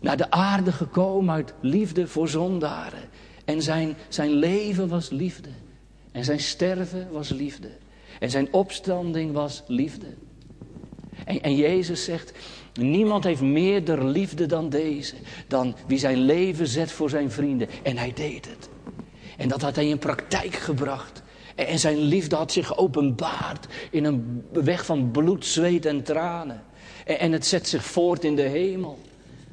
[0.00, 3.08] Naar de aarde gekomen uit liefde voor zondaren.
[3.44, 5.50] En zijn, zijn leven was liefde.
[6.12, 7.70] En zijn sterven was liefde.
[8.20, 10.14] En zijn opstanding was liefde.
[11.24, 12.32] En, en Jezus zegt,
[12.78, 15.14] niemand heeft meerder liefde dan deze.
[15.48, 17.68] Dan wie zijn leven zet voor zijn vrienden.
[17.82, 18.68] En hij deed het.
[19.36, 21.22] En dat had hij in praktijk gebracht.
[21.54, 26.62] En zijn liefde had zich geopenbaard in een weg van bloed, zweet en tranen.
[27.04, 28.98] En het zet zich voort in de hemel,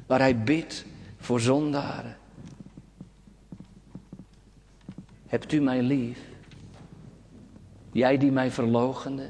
[0.06, 0.84] waar hij bidt
[1.18, 2.16] voor zondaren.
[5.26, 6.18] Hebt u mij lief?
[7.92, 9.28] Jij die mij verlogende,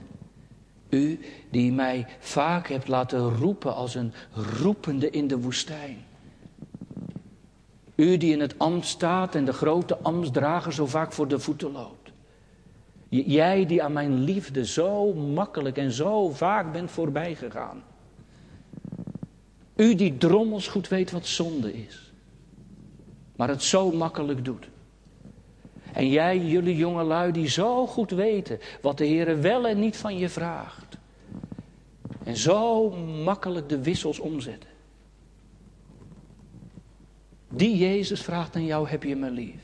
[0.97, 1.19] u
[1.51, 4.13] die mij vaak hebt laten roepen als een
[4.61, 6.05] roepende in de woestijn.
[7.95, 11.73] U die in het ambt staat en de grote ambtsdrager zo vaak voor de voeten
[11.73, 12.11] loopt.
[13.09, 17.83] Jij die aan mijn liefde zo makkelijk en zo vaak bent voorbij gegaan.
[19.77, 22.13] U die drommels goed weet wat zonde is.
[23.37, 24.69] Maar het zo makkelijk doet.
[25.97, 30.19] En jij, jullie jongelui, die zo goed weten wat de Heer wel en niet van
[30.19, 30.97] je vraagt.
[32.25, 32.91] En zo
[33.25, 34.69] makkelijk de wissels omzetten.
[37.49, 39.61] Die Jezus vraagt aan jou, heb je me lief?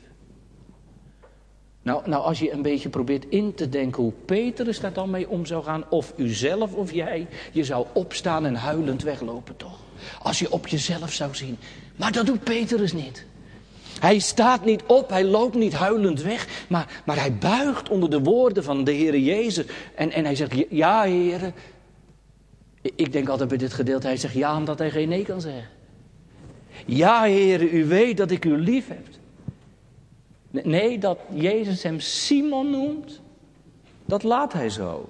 [1.83, 5.29] Nou, nou, als je een beetje probeert in te denken hoe Petrus daar dan mee
[5.29, 9.79] om zou gaan, of u zelf of jij, je zou opstaan en huilend weglopen toch?
[10.23, 11.59] Als je op jezelf zou zien.
[11.96, 13.27] Maar dat doet Petrus niet.
[14.03, 18.21] Hij staat niet op, hij loopt niet huilend weg, maar, maar hij buigt onder de
[18.21, 19.65] woorden van de Heer Jezus.
[19.94, 21.53] En, en hij zegt, ja Heer.
[22.81, 25.69] Ik denk altijd bij dit gedeelte, hij zegt ja omdat hij geen nee kan zeggen.
[26.87, 29.07] Ja Heer, u weet dat ik u lief heb.
[30.67, 33.21] Nee, dat Jezus hem Simon noemt,
[34.05, 35.09] dat laat hij zo.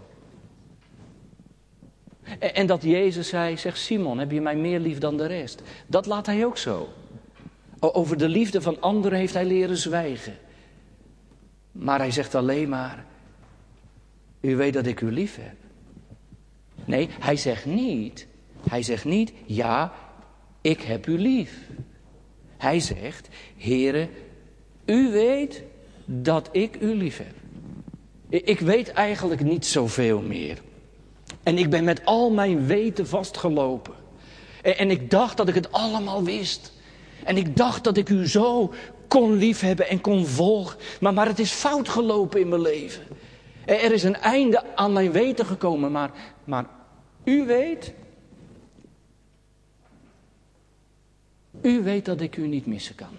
[2.38, 5.62] En dat Jezus zei, zegt Simon, heb je mij meer lief dan de rest?
[5.86, 6.88] Dat laat hij ook zo.
[7.90, 10.38] Over de liefde van anderen heeft hij leren zwijgen.
[11.72, 13.04] Maar hij zegt alleen maar,
[14.40, 15.56] u weet dat ik u lief heb.
[16.84, 18.26] Nee, hij zegt niet,
[18.68, 19.92] hij zegt niet, ja,
[20.60, 21.58] ik heb u lief.
[22.56, 24.08] Hij zegt, Heere,
[24.84, 25.62] u weet
[26.04, 27.34] dat ik u lief heb.
[28.46, 30.62] Ik weet eigenlijk niet zoveel meer.
[31.42, 33.94] En ik ben met al mijn weten vastgelopen.
[34.62, 36.71] En, ik dacht dat ik het allemaal wist.
[37.24, 38.72] En ik dacht dat ik u zo
[39.08, 40.78] kon liefhebben en kon volgen.
[41.00, 43.02] Maar, maar het is fout gelopen in mijn leven.
[43.64, 45.92] Er is een einde aan mijn weten gekomen.
[45.92, 46.10] Maar,
[46.44, 46.66] maar
[47.24, 47.94] u weet.
[51.60, 53.16] U weet dat ik u niet missen kan.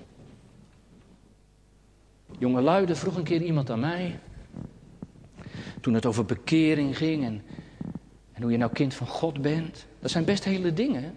[2.38, 4.20] Jonge luiden vroeg een keer iemand aan mij.
[5.82, 7.44] Toen het over bekering ging en,
[8.34, 9.86] en hoe je nou kind van God bent.
[10.00, 11.16] Dat zijn best hele dingen.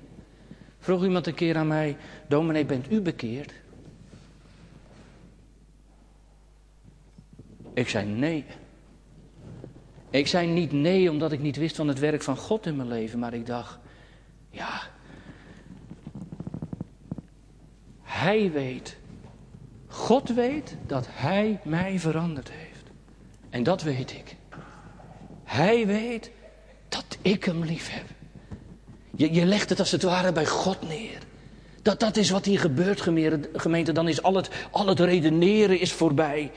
[0.87, 1.97] Vroeg iemand een keer aan mij:
[2.29, 3.53] Dominee, bent u bekeerd?
[7.75, 8.45] Ik zei nee.
[10.11, 12.89] Ik zei niet nee omdat ik niet wist van het werk van God in mijn
[12.89, 13.79] leven, maar ik dacht,
[14.51, 14.83] ja,
[18.03, 18.97] Hij weet,
[19.87, 22.85] God weet dat Hij mij veranderd heeft.
[23.51, 24.37] En dat weet ik.
[25.45, 26.31] Hij weet
[26.89, 28.16] dat ik Hem lief heb.
[29.17, 31.19] Je, je legt het als het ware bij God neer.
[31.83, 33.01] Dat, dat is wat hier gebeurt,
[33.53, 33.93] gemeente.
[33.93, 36.51] Dan is al het, al het redeneren is voorbij.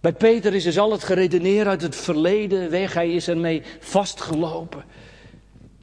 [0.00, 2.94] Bij Peter is dus al het geredeneer uit het verleden weg.
[2.94, 4.84] Hij is ermee vastgelopen.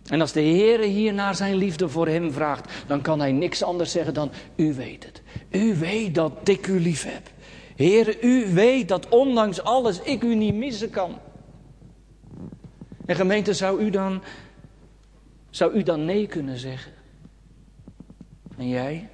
[0.10, 3.64] En als de Heer hier naar zijn liefde voor hem vraagt, dan kan hij niks
[3.64, 5.22] anders zeggen dan: U weet het.
[5.52, 7.32] U weet dat ik u lief heb.
[7.76, 11.18] Heer, u weet dat ondanks alles ik u niet missen kan.
[13.06, 14.22] En gemeente, zou u dan,
[15.50, 16.92] zou u dan nee kunnen zeggen?
[18.58, 19.10] En jij?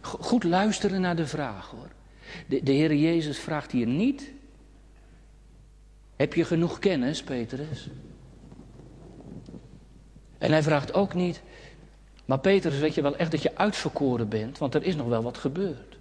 [0.00, 1.88] Goed luisteren naar de vraag hoor.
[2.48, 4.32] De, de Heer Jezus vraagt hier niet.
[6.16, 7.88] Heb je genoeg kennis, Petrus?
[10.38, 11.42] En hij vraagt ook niet.
[12.24, 14.58] Maar Petrus, weet je wel echt dat je uitverkoren bent?
[14.58, 15.98] Want er is nog wel wat gebeurd.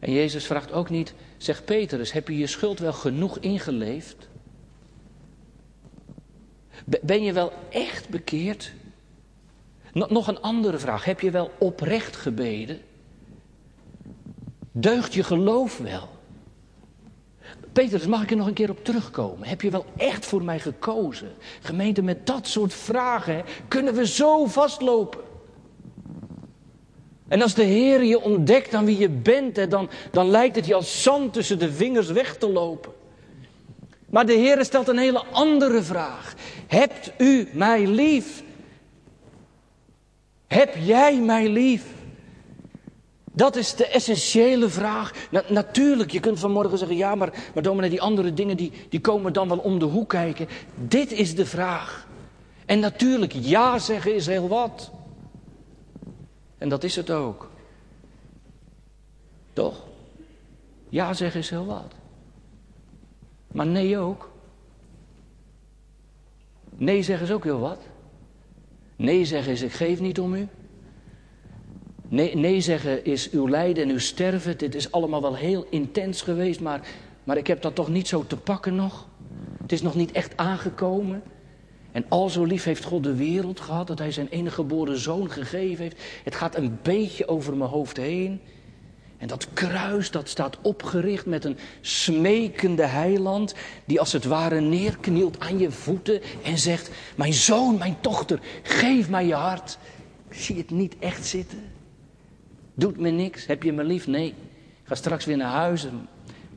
[0.00, 1.14] En Jezus vraagt ook niet.
[1.36, 4.29] Zeg Petrus, heb je je schuld wel genoeg ingeleefd?
[7.02, 8.72] Ben je wel echt bekeerd?
[9.92, 11.04] Nog een andere vraag.
[11.04, 12.80] Heb je wel oprecht gebeden?
[14.72, 16.08] Deugt je geloof wel?
[17.72, 19.48] Petrus, mag ik er nog een keer op terugkomen?
[19.48, 21.32] Heb je wel echt voor mij gekozen?
[21.60, 25.20] Gemeente, met dat soort vragen kunnen we zo vastlopen.
[27.28, 30.74] En als de Heer je ontdekt aan wie je bent, dan, dan lijkt het je
[30.74, 32.92] als zand tussen de vingers weg te lopen.
[34.10, 36.34] Maar de Heer stelt een hele andere vraag.
[36.66, 38.42] Hebt u mij lief?
[40.46, 41.84] Heb jij mij lief?
[43.32, 45.12] Dat is de essentiële vraag.
[45.48, 49.32] natuurlijk, je kunt vanmorgen zeggen, ja, maar, maar dominee, die andere dingen die, die komen
[49.32, 50.48] dan wel om de hoek kijken.
[50.74, 52.06] Dit is de vraag.
[52.66, 54.90] En natuurlijk, ja zeggen is heel wat.
[56.58, 57.50] En dat is het ook.
[59.52, 59.84] Toch?
[60.88, 61.99] Ja zeggen is heel wat.
[63.52, 64.30] Maar nee ook.
[66.76, 67.82] Nee zeggen is ook heel wat.
[68.96, 70.48] Nee zeggen is ik geef niet om u.
[72.08, 74.58] Nee, nee zeggen is uw lijden en uw sterven.
[74.58, 76.88] Dit is allemaal wel heel intens geweest, maar,
[77.24, 79.08] maar ik heb dat toch niet zo te pakken nog.
[79.62, 81.22] Het is nog niet echt aangekomen.
[81.92, 85.30] En al zo lief heeft God de wereld gehad dat hij zijn enige geboren zoon
[85.30, 86.02] gegeven heeft.
[86.24, 88.40] Het gaat een beetje over mijn hoofd heen.
[89.20, 93.54] En dat kruis, dat staat opgericht met een smekende heiland,
[93.84, 99.08] die als het ware neerknielt aan je voeten en zegt, mijn zoon, mijn dochter, geef
[99.08, 99.78] mij je hart.
[100.30, 101.62] Zie je het niet echt zitten?
[102.74, 104.06] Doet me niks, heb je me lief?
[104.06, 104.26] Nee.
[104.26, 105.84] Ik ga straks weer naar huis.
[105.84, 105.90] Ik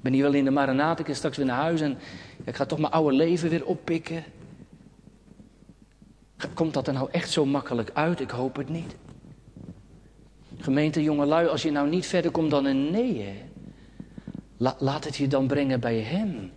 [0.02, 1.98] ben hier wel in de Maranat, ik ga straks weer naar huis en
[2.44, 4.24] ik ga toch mijn oude leven weer oppikken.
[6.54, 8.20] Komt dat er nou echt zo makkelijk uit?
[8.20, 8.96] Ik hoop het niet.
[10.64, 13.34] Gemeente jongelui, als je nou niet verder komt dan een nee, hè?
[14.78, 16.52] laat het je dan brengen bij hem.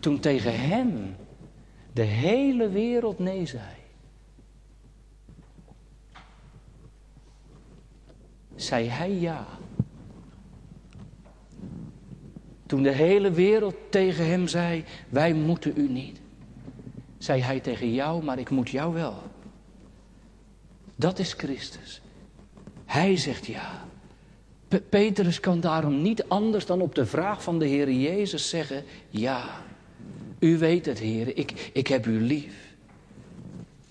[0.00, 1.16] Toen tegen hem
[1.92, 3.74] de hele wereld nee zei.
[8.54, 9.46] Zei hij ja.
[12.66, 16.22] Toen de hele wereld tegen hem zei: Wij moeten u niet
[17.24, 19.22] zei hij tegen jou, maar ik moet jou wel.
[20.96, 22.02] Dat is Christus.
[22.84, 23.84] Hij zegt ja.
[24.88, 29.62] Petrus kan daarom niet anders dan op de vraag van de Heer Jezus zeggen: Ja,
[30.38, 32.54] u weet het, Heer, ik, ik heb u lief.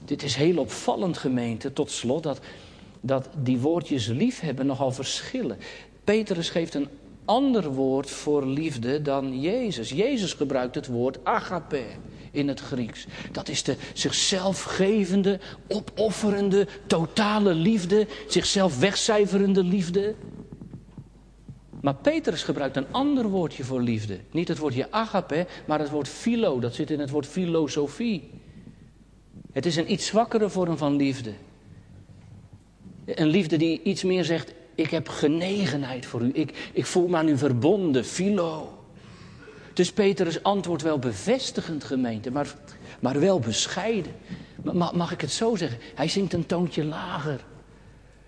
[0.06, 2.40] Dit is heel opvallend, gemeente, tot slot, dat,
[3.02, 5.58] dat die woordjes lief hebben nogal verschillen.
[6.04, 6.88] Petrus geeft een
[7.26, 9.90] ander woord voor liefde dan Jezus.
[9.90, 11.84] Jezus gebruikt het woord agape
[12.34, 13.06] in het Grieks.
[13.32, 20.16] Dat is de zichzelf gevende, opofferende, totale liefde, zichzelf wegcijferende liefde.
[21.82, 24.20] Maar Petrus gebruikt een ander woordje voor liefde.
[24.32, 26.60] Niet het woordje agape, maar het woord philo.
[26.60, 28.30] Dat zit in het woord filosofie.
[29.52, 31.34] Het is een iets zwakkere vorm van liefde.
[33.06, 36.32] Een liefde die iets meer zegt, ik heb genegenheid voor u.
[36.34, 38.83] Ik, ik voel me aan u verbonden, philo.
[39.74, 42.56] Dus Petrus antwoordt wel bevestigend, gemeente, maar,
[43.00, 44.12] maar wel bescheiden.
[44.74, 45.80] Mag, mag ik het zo zeggen?
[45.96, 47.46] Hij zingt een toontje lager.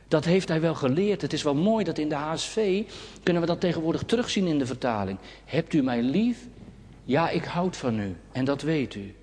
[0.08, 1.22] Dat heeft hij wel geleerd.
[1.22, 2.84] Het is wel mooi dat in de HSV
[3.24, 5.18] kunnen we dat tegenwoordig terugzien in de vertaling.
[5.46, 6.38] Hebt u mij lief?
[7.04, 8.16] Ja, ik houd van u.
[8.32, 9.16] En dat weet u.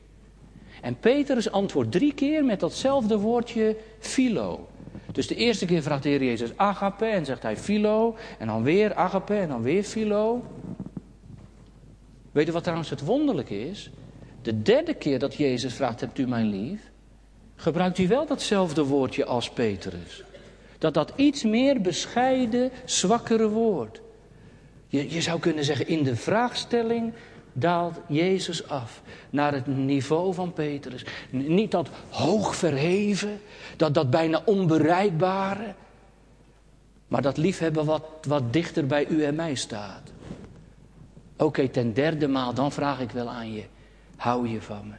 [0.81, 4.69] En Petrus antwoordt drie keer met datzelfde woordje philo.
[5.13, 8.17] Dus de eerste keer vraagt de Heer Jezus agape en zegt hij philo.
[8.39, 10.43] En dan weer agape en dan weer philo.
[12.33, 13.91] Weet u wat trouwens het wonderlijke is?
[14.43, 16.81] De derde keer dat Jezus vraagt, hebt u mij lief?
[17.57, 20.23] Gebruikt hij wel datzelfde woordje als Petrus.
[20.79, 24.01] Dat dat iets meer bescheiden, zwakkere woord.
[24.89, 27.13] Je, je zou kunnen zeggen, in de vraagstelling
[27.53, 31.05] daalt Jezus af naar het niveau van Petrus.
[31.31, 33.41] Niet dat hoog verheven,
[33.77, 35.75] dat, dat bijna onbereikbare,
[37.09, 40.13] maar dat liefhebben wat, wat dichter bij u en mij staat.
[41.43, 43.63] Oké, ten derde maal, dan vraag ik wel aan je,
[44.17, 44.95] hou je van me?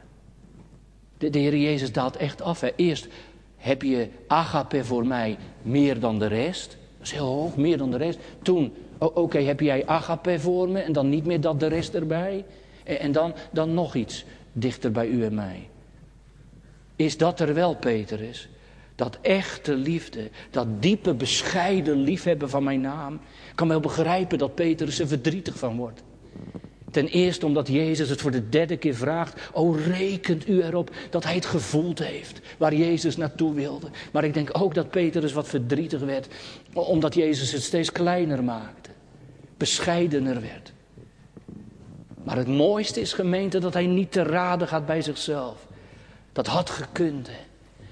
[1.18, 2.62] De, de Heer Jezus daalt echt af.
[2.76, 3.08] Eerst
[3.56, 6.76] heb je agape voor mij meer dan de rest.
[6.98, 8.18] Dat is heel hoog, meer dan de rest.
[8.42, 12.44] Toen Oké, heb jij agape voor me en dan niet meer dat de rest erbij?
[12.84, 15.68] En, dan, dan nog iets dichter bij u en mij.
[16.96, 18.48] Is dat er wel, Petrus?
[18.94, 23.14] Dat echte liefde, dat diepe, bescheiden liefhebben van mijn naam.
[23.50, 26.02] Ik kan wel begrijpen dat Petrus er verdrietig van wordt.
[26.90, 29.40] Ten eerste omdat Jezus het voor de derde keer vraagt.
[29.52, 33.88] O, rekent u erop dat hij het gevoeld heeft waar Jezus naartoe wilde.
[34.12, 36.28] Maar ik denk ook dat Petrus wat verdrietig werd.
[36.72, 38.90] Omdat Jezus het steeds kleiner maakte.
[39.56, 40.72] Bescheidener werd.
[42.24, 45.66] Maar het mooiste is gemeente dat hij niet te raden gaat bij zichzelf.
[46.32, 47.26] Dat had gekund.
[47.26, 47.38] Hè.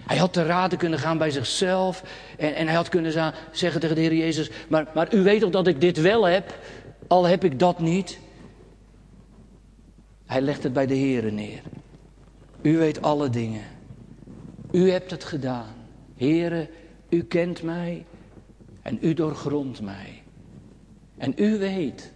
[0.06, 2.02] Hij had te raden kunnen gaan bij zichzelf.
[2.38, 5.50] En, en hij had kunnen zeggen tegen de Heer Jezus: maar, maar u weet toch
[5.50, 6.54] dat ik dit wel heb,
[7.06, 8.18] al heb ik dat niet.
[10.32, 11.62] Hij legt het bij de Heer neer.
[12.62, 13.64] U weet alle dingen.
[14.70, 15.74] U hebt het gedaan.
[16.16, 16.70] Heere,
[17.08, 18.06] u kent mij
[18.82, 20.22] en u doorgrondt mij.
[21.16, 22.12] En u weet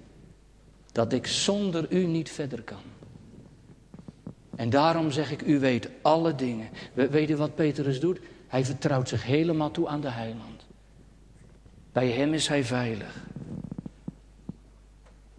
[0.92, 2.82] dat ik zonder u niet verder kan.
[4.56, 6.68] En daarom zeg ik, u weet alle dingen.
[6.94, 8.20] Weet u wat Petrus doet?
[8.46, 10.66] Hij vertrouwt zich helemaal toe aan de heiland.
[11.92, 13.26] Bij hem is hij veilig.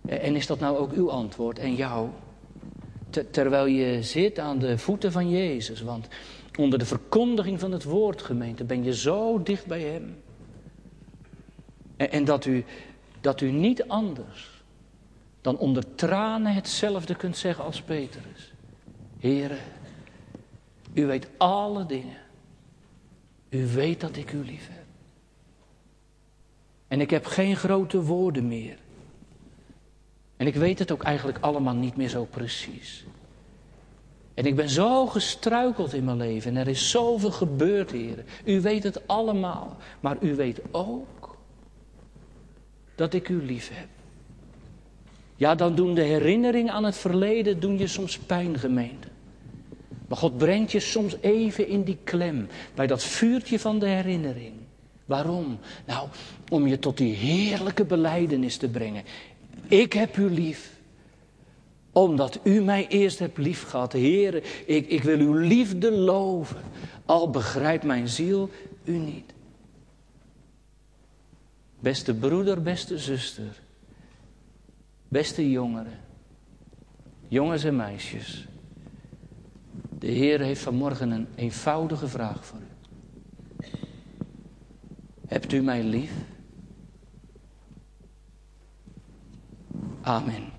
[0.05, 1.75] En is dat nou ook uw antwoord en
[3.31, 5.81] terwijl je zit aan de voeten van Jezus.
[5.81, 6.07] Want
[6.57, 10.21] onder de verkondiging van het woord, gemeente, ben je zo dicht bij Hem.
[11.97, 12.65] En, dat, u,
[13.21, 14.63] dat u niet anders
[15.41, 18.53] dan onder tranen hetzelfde kunt zeggen als Petrus.
[19.19, 19.57] Heere,
[20.93, 22.17] u weet alle dingen.
[23.49, 24.85] U weet dat ik u lief heb.
[26.87, 28.77] En ik heb geen grote woorden meer.
[30.37, 33.05] En ik weet het ook eigenlijk allemaal niet meer zo precies.
[34.33, 38.25] En ik ben zo gestruikeld in mijn leven en er is zoveel gebeurd, heren.
[38.45, 41.37] U weet het allemaal, maar u weet ook
[42.95, 43.87] dat ik u lief heb.
[45.35, 49.07] Ja, dan doen de herinneringen aan het verleden doen je soms pijn, gemeente.
[50.07, 54.53] Maar God brengt je soms even in die klem, bij dat vuurtje van de herinnering.
[55.05, 55.59] Waarom?
[55.85, 56.07] Nou,
[56.49, 59.03] om je tot die heerlijke beleidenis te brengen.
[59.67, 60.75] Ik heb u lief.
[61.91, 63.93] Omdat u mij eerst hebt lief gehad.
[63.93, 66.61] Heer, ik, ik wil uw liefde loven.
[67.05, 68.49] Al begrijpt mijn ziel
[68.83, 69.33] u niet.
[71.79, 73.61] Beste broeder, beste zuster.
[75.07, 75.99] Beste jongeren.
[77.27, 78.47] Jongens en meisjes.
[79.99, 82.65] De Heer heeft vanmorgen een eenvoudige vraag voor u.
[85.27, 86.11] Hebt u mij lief?
[90.05, 90.56] Amen.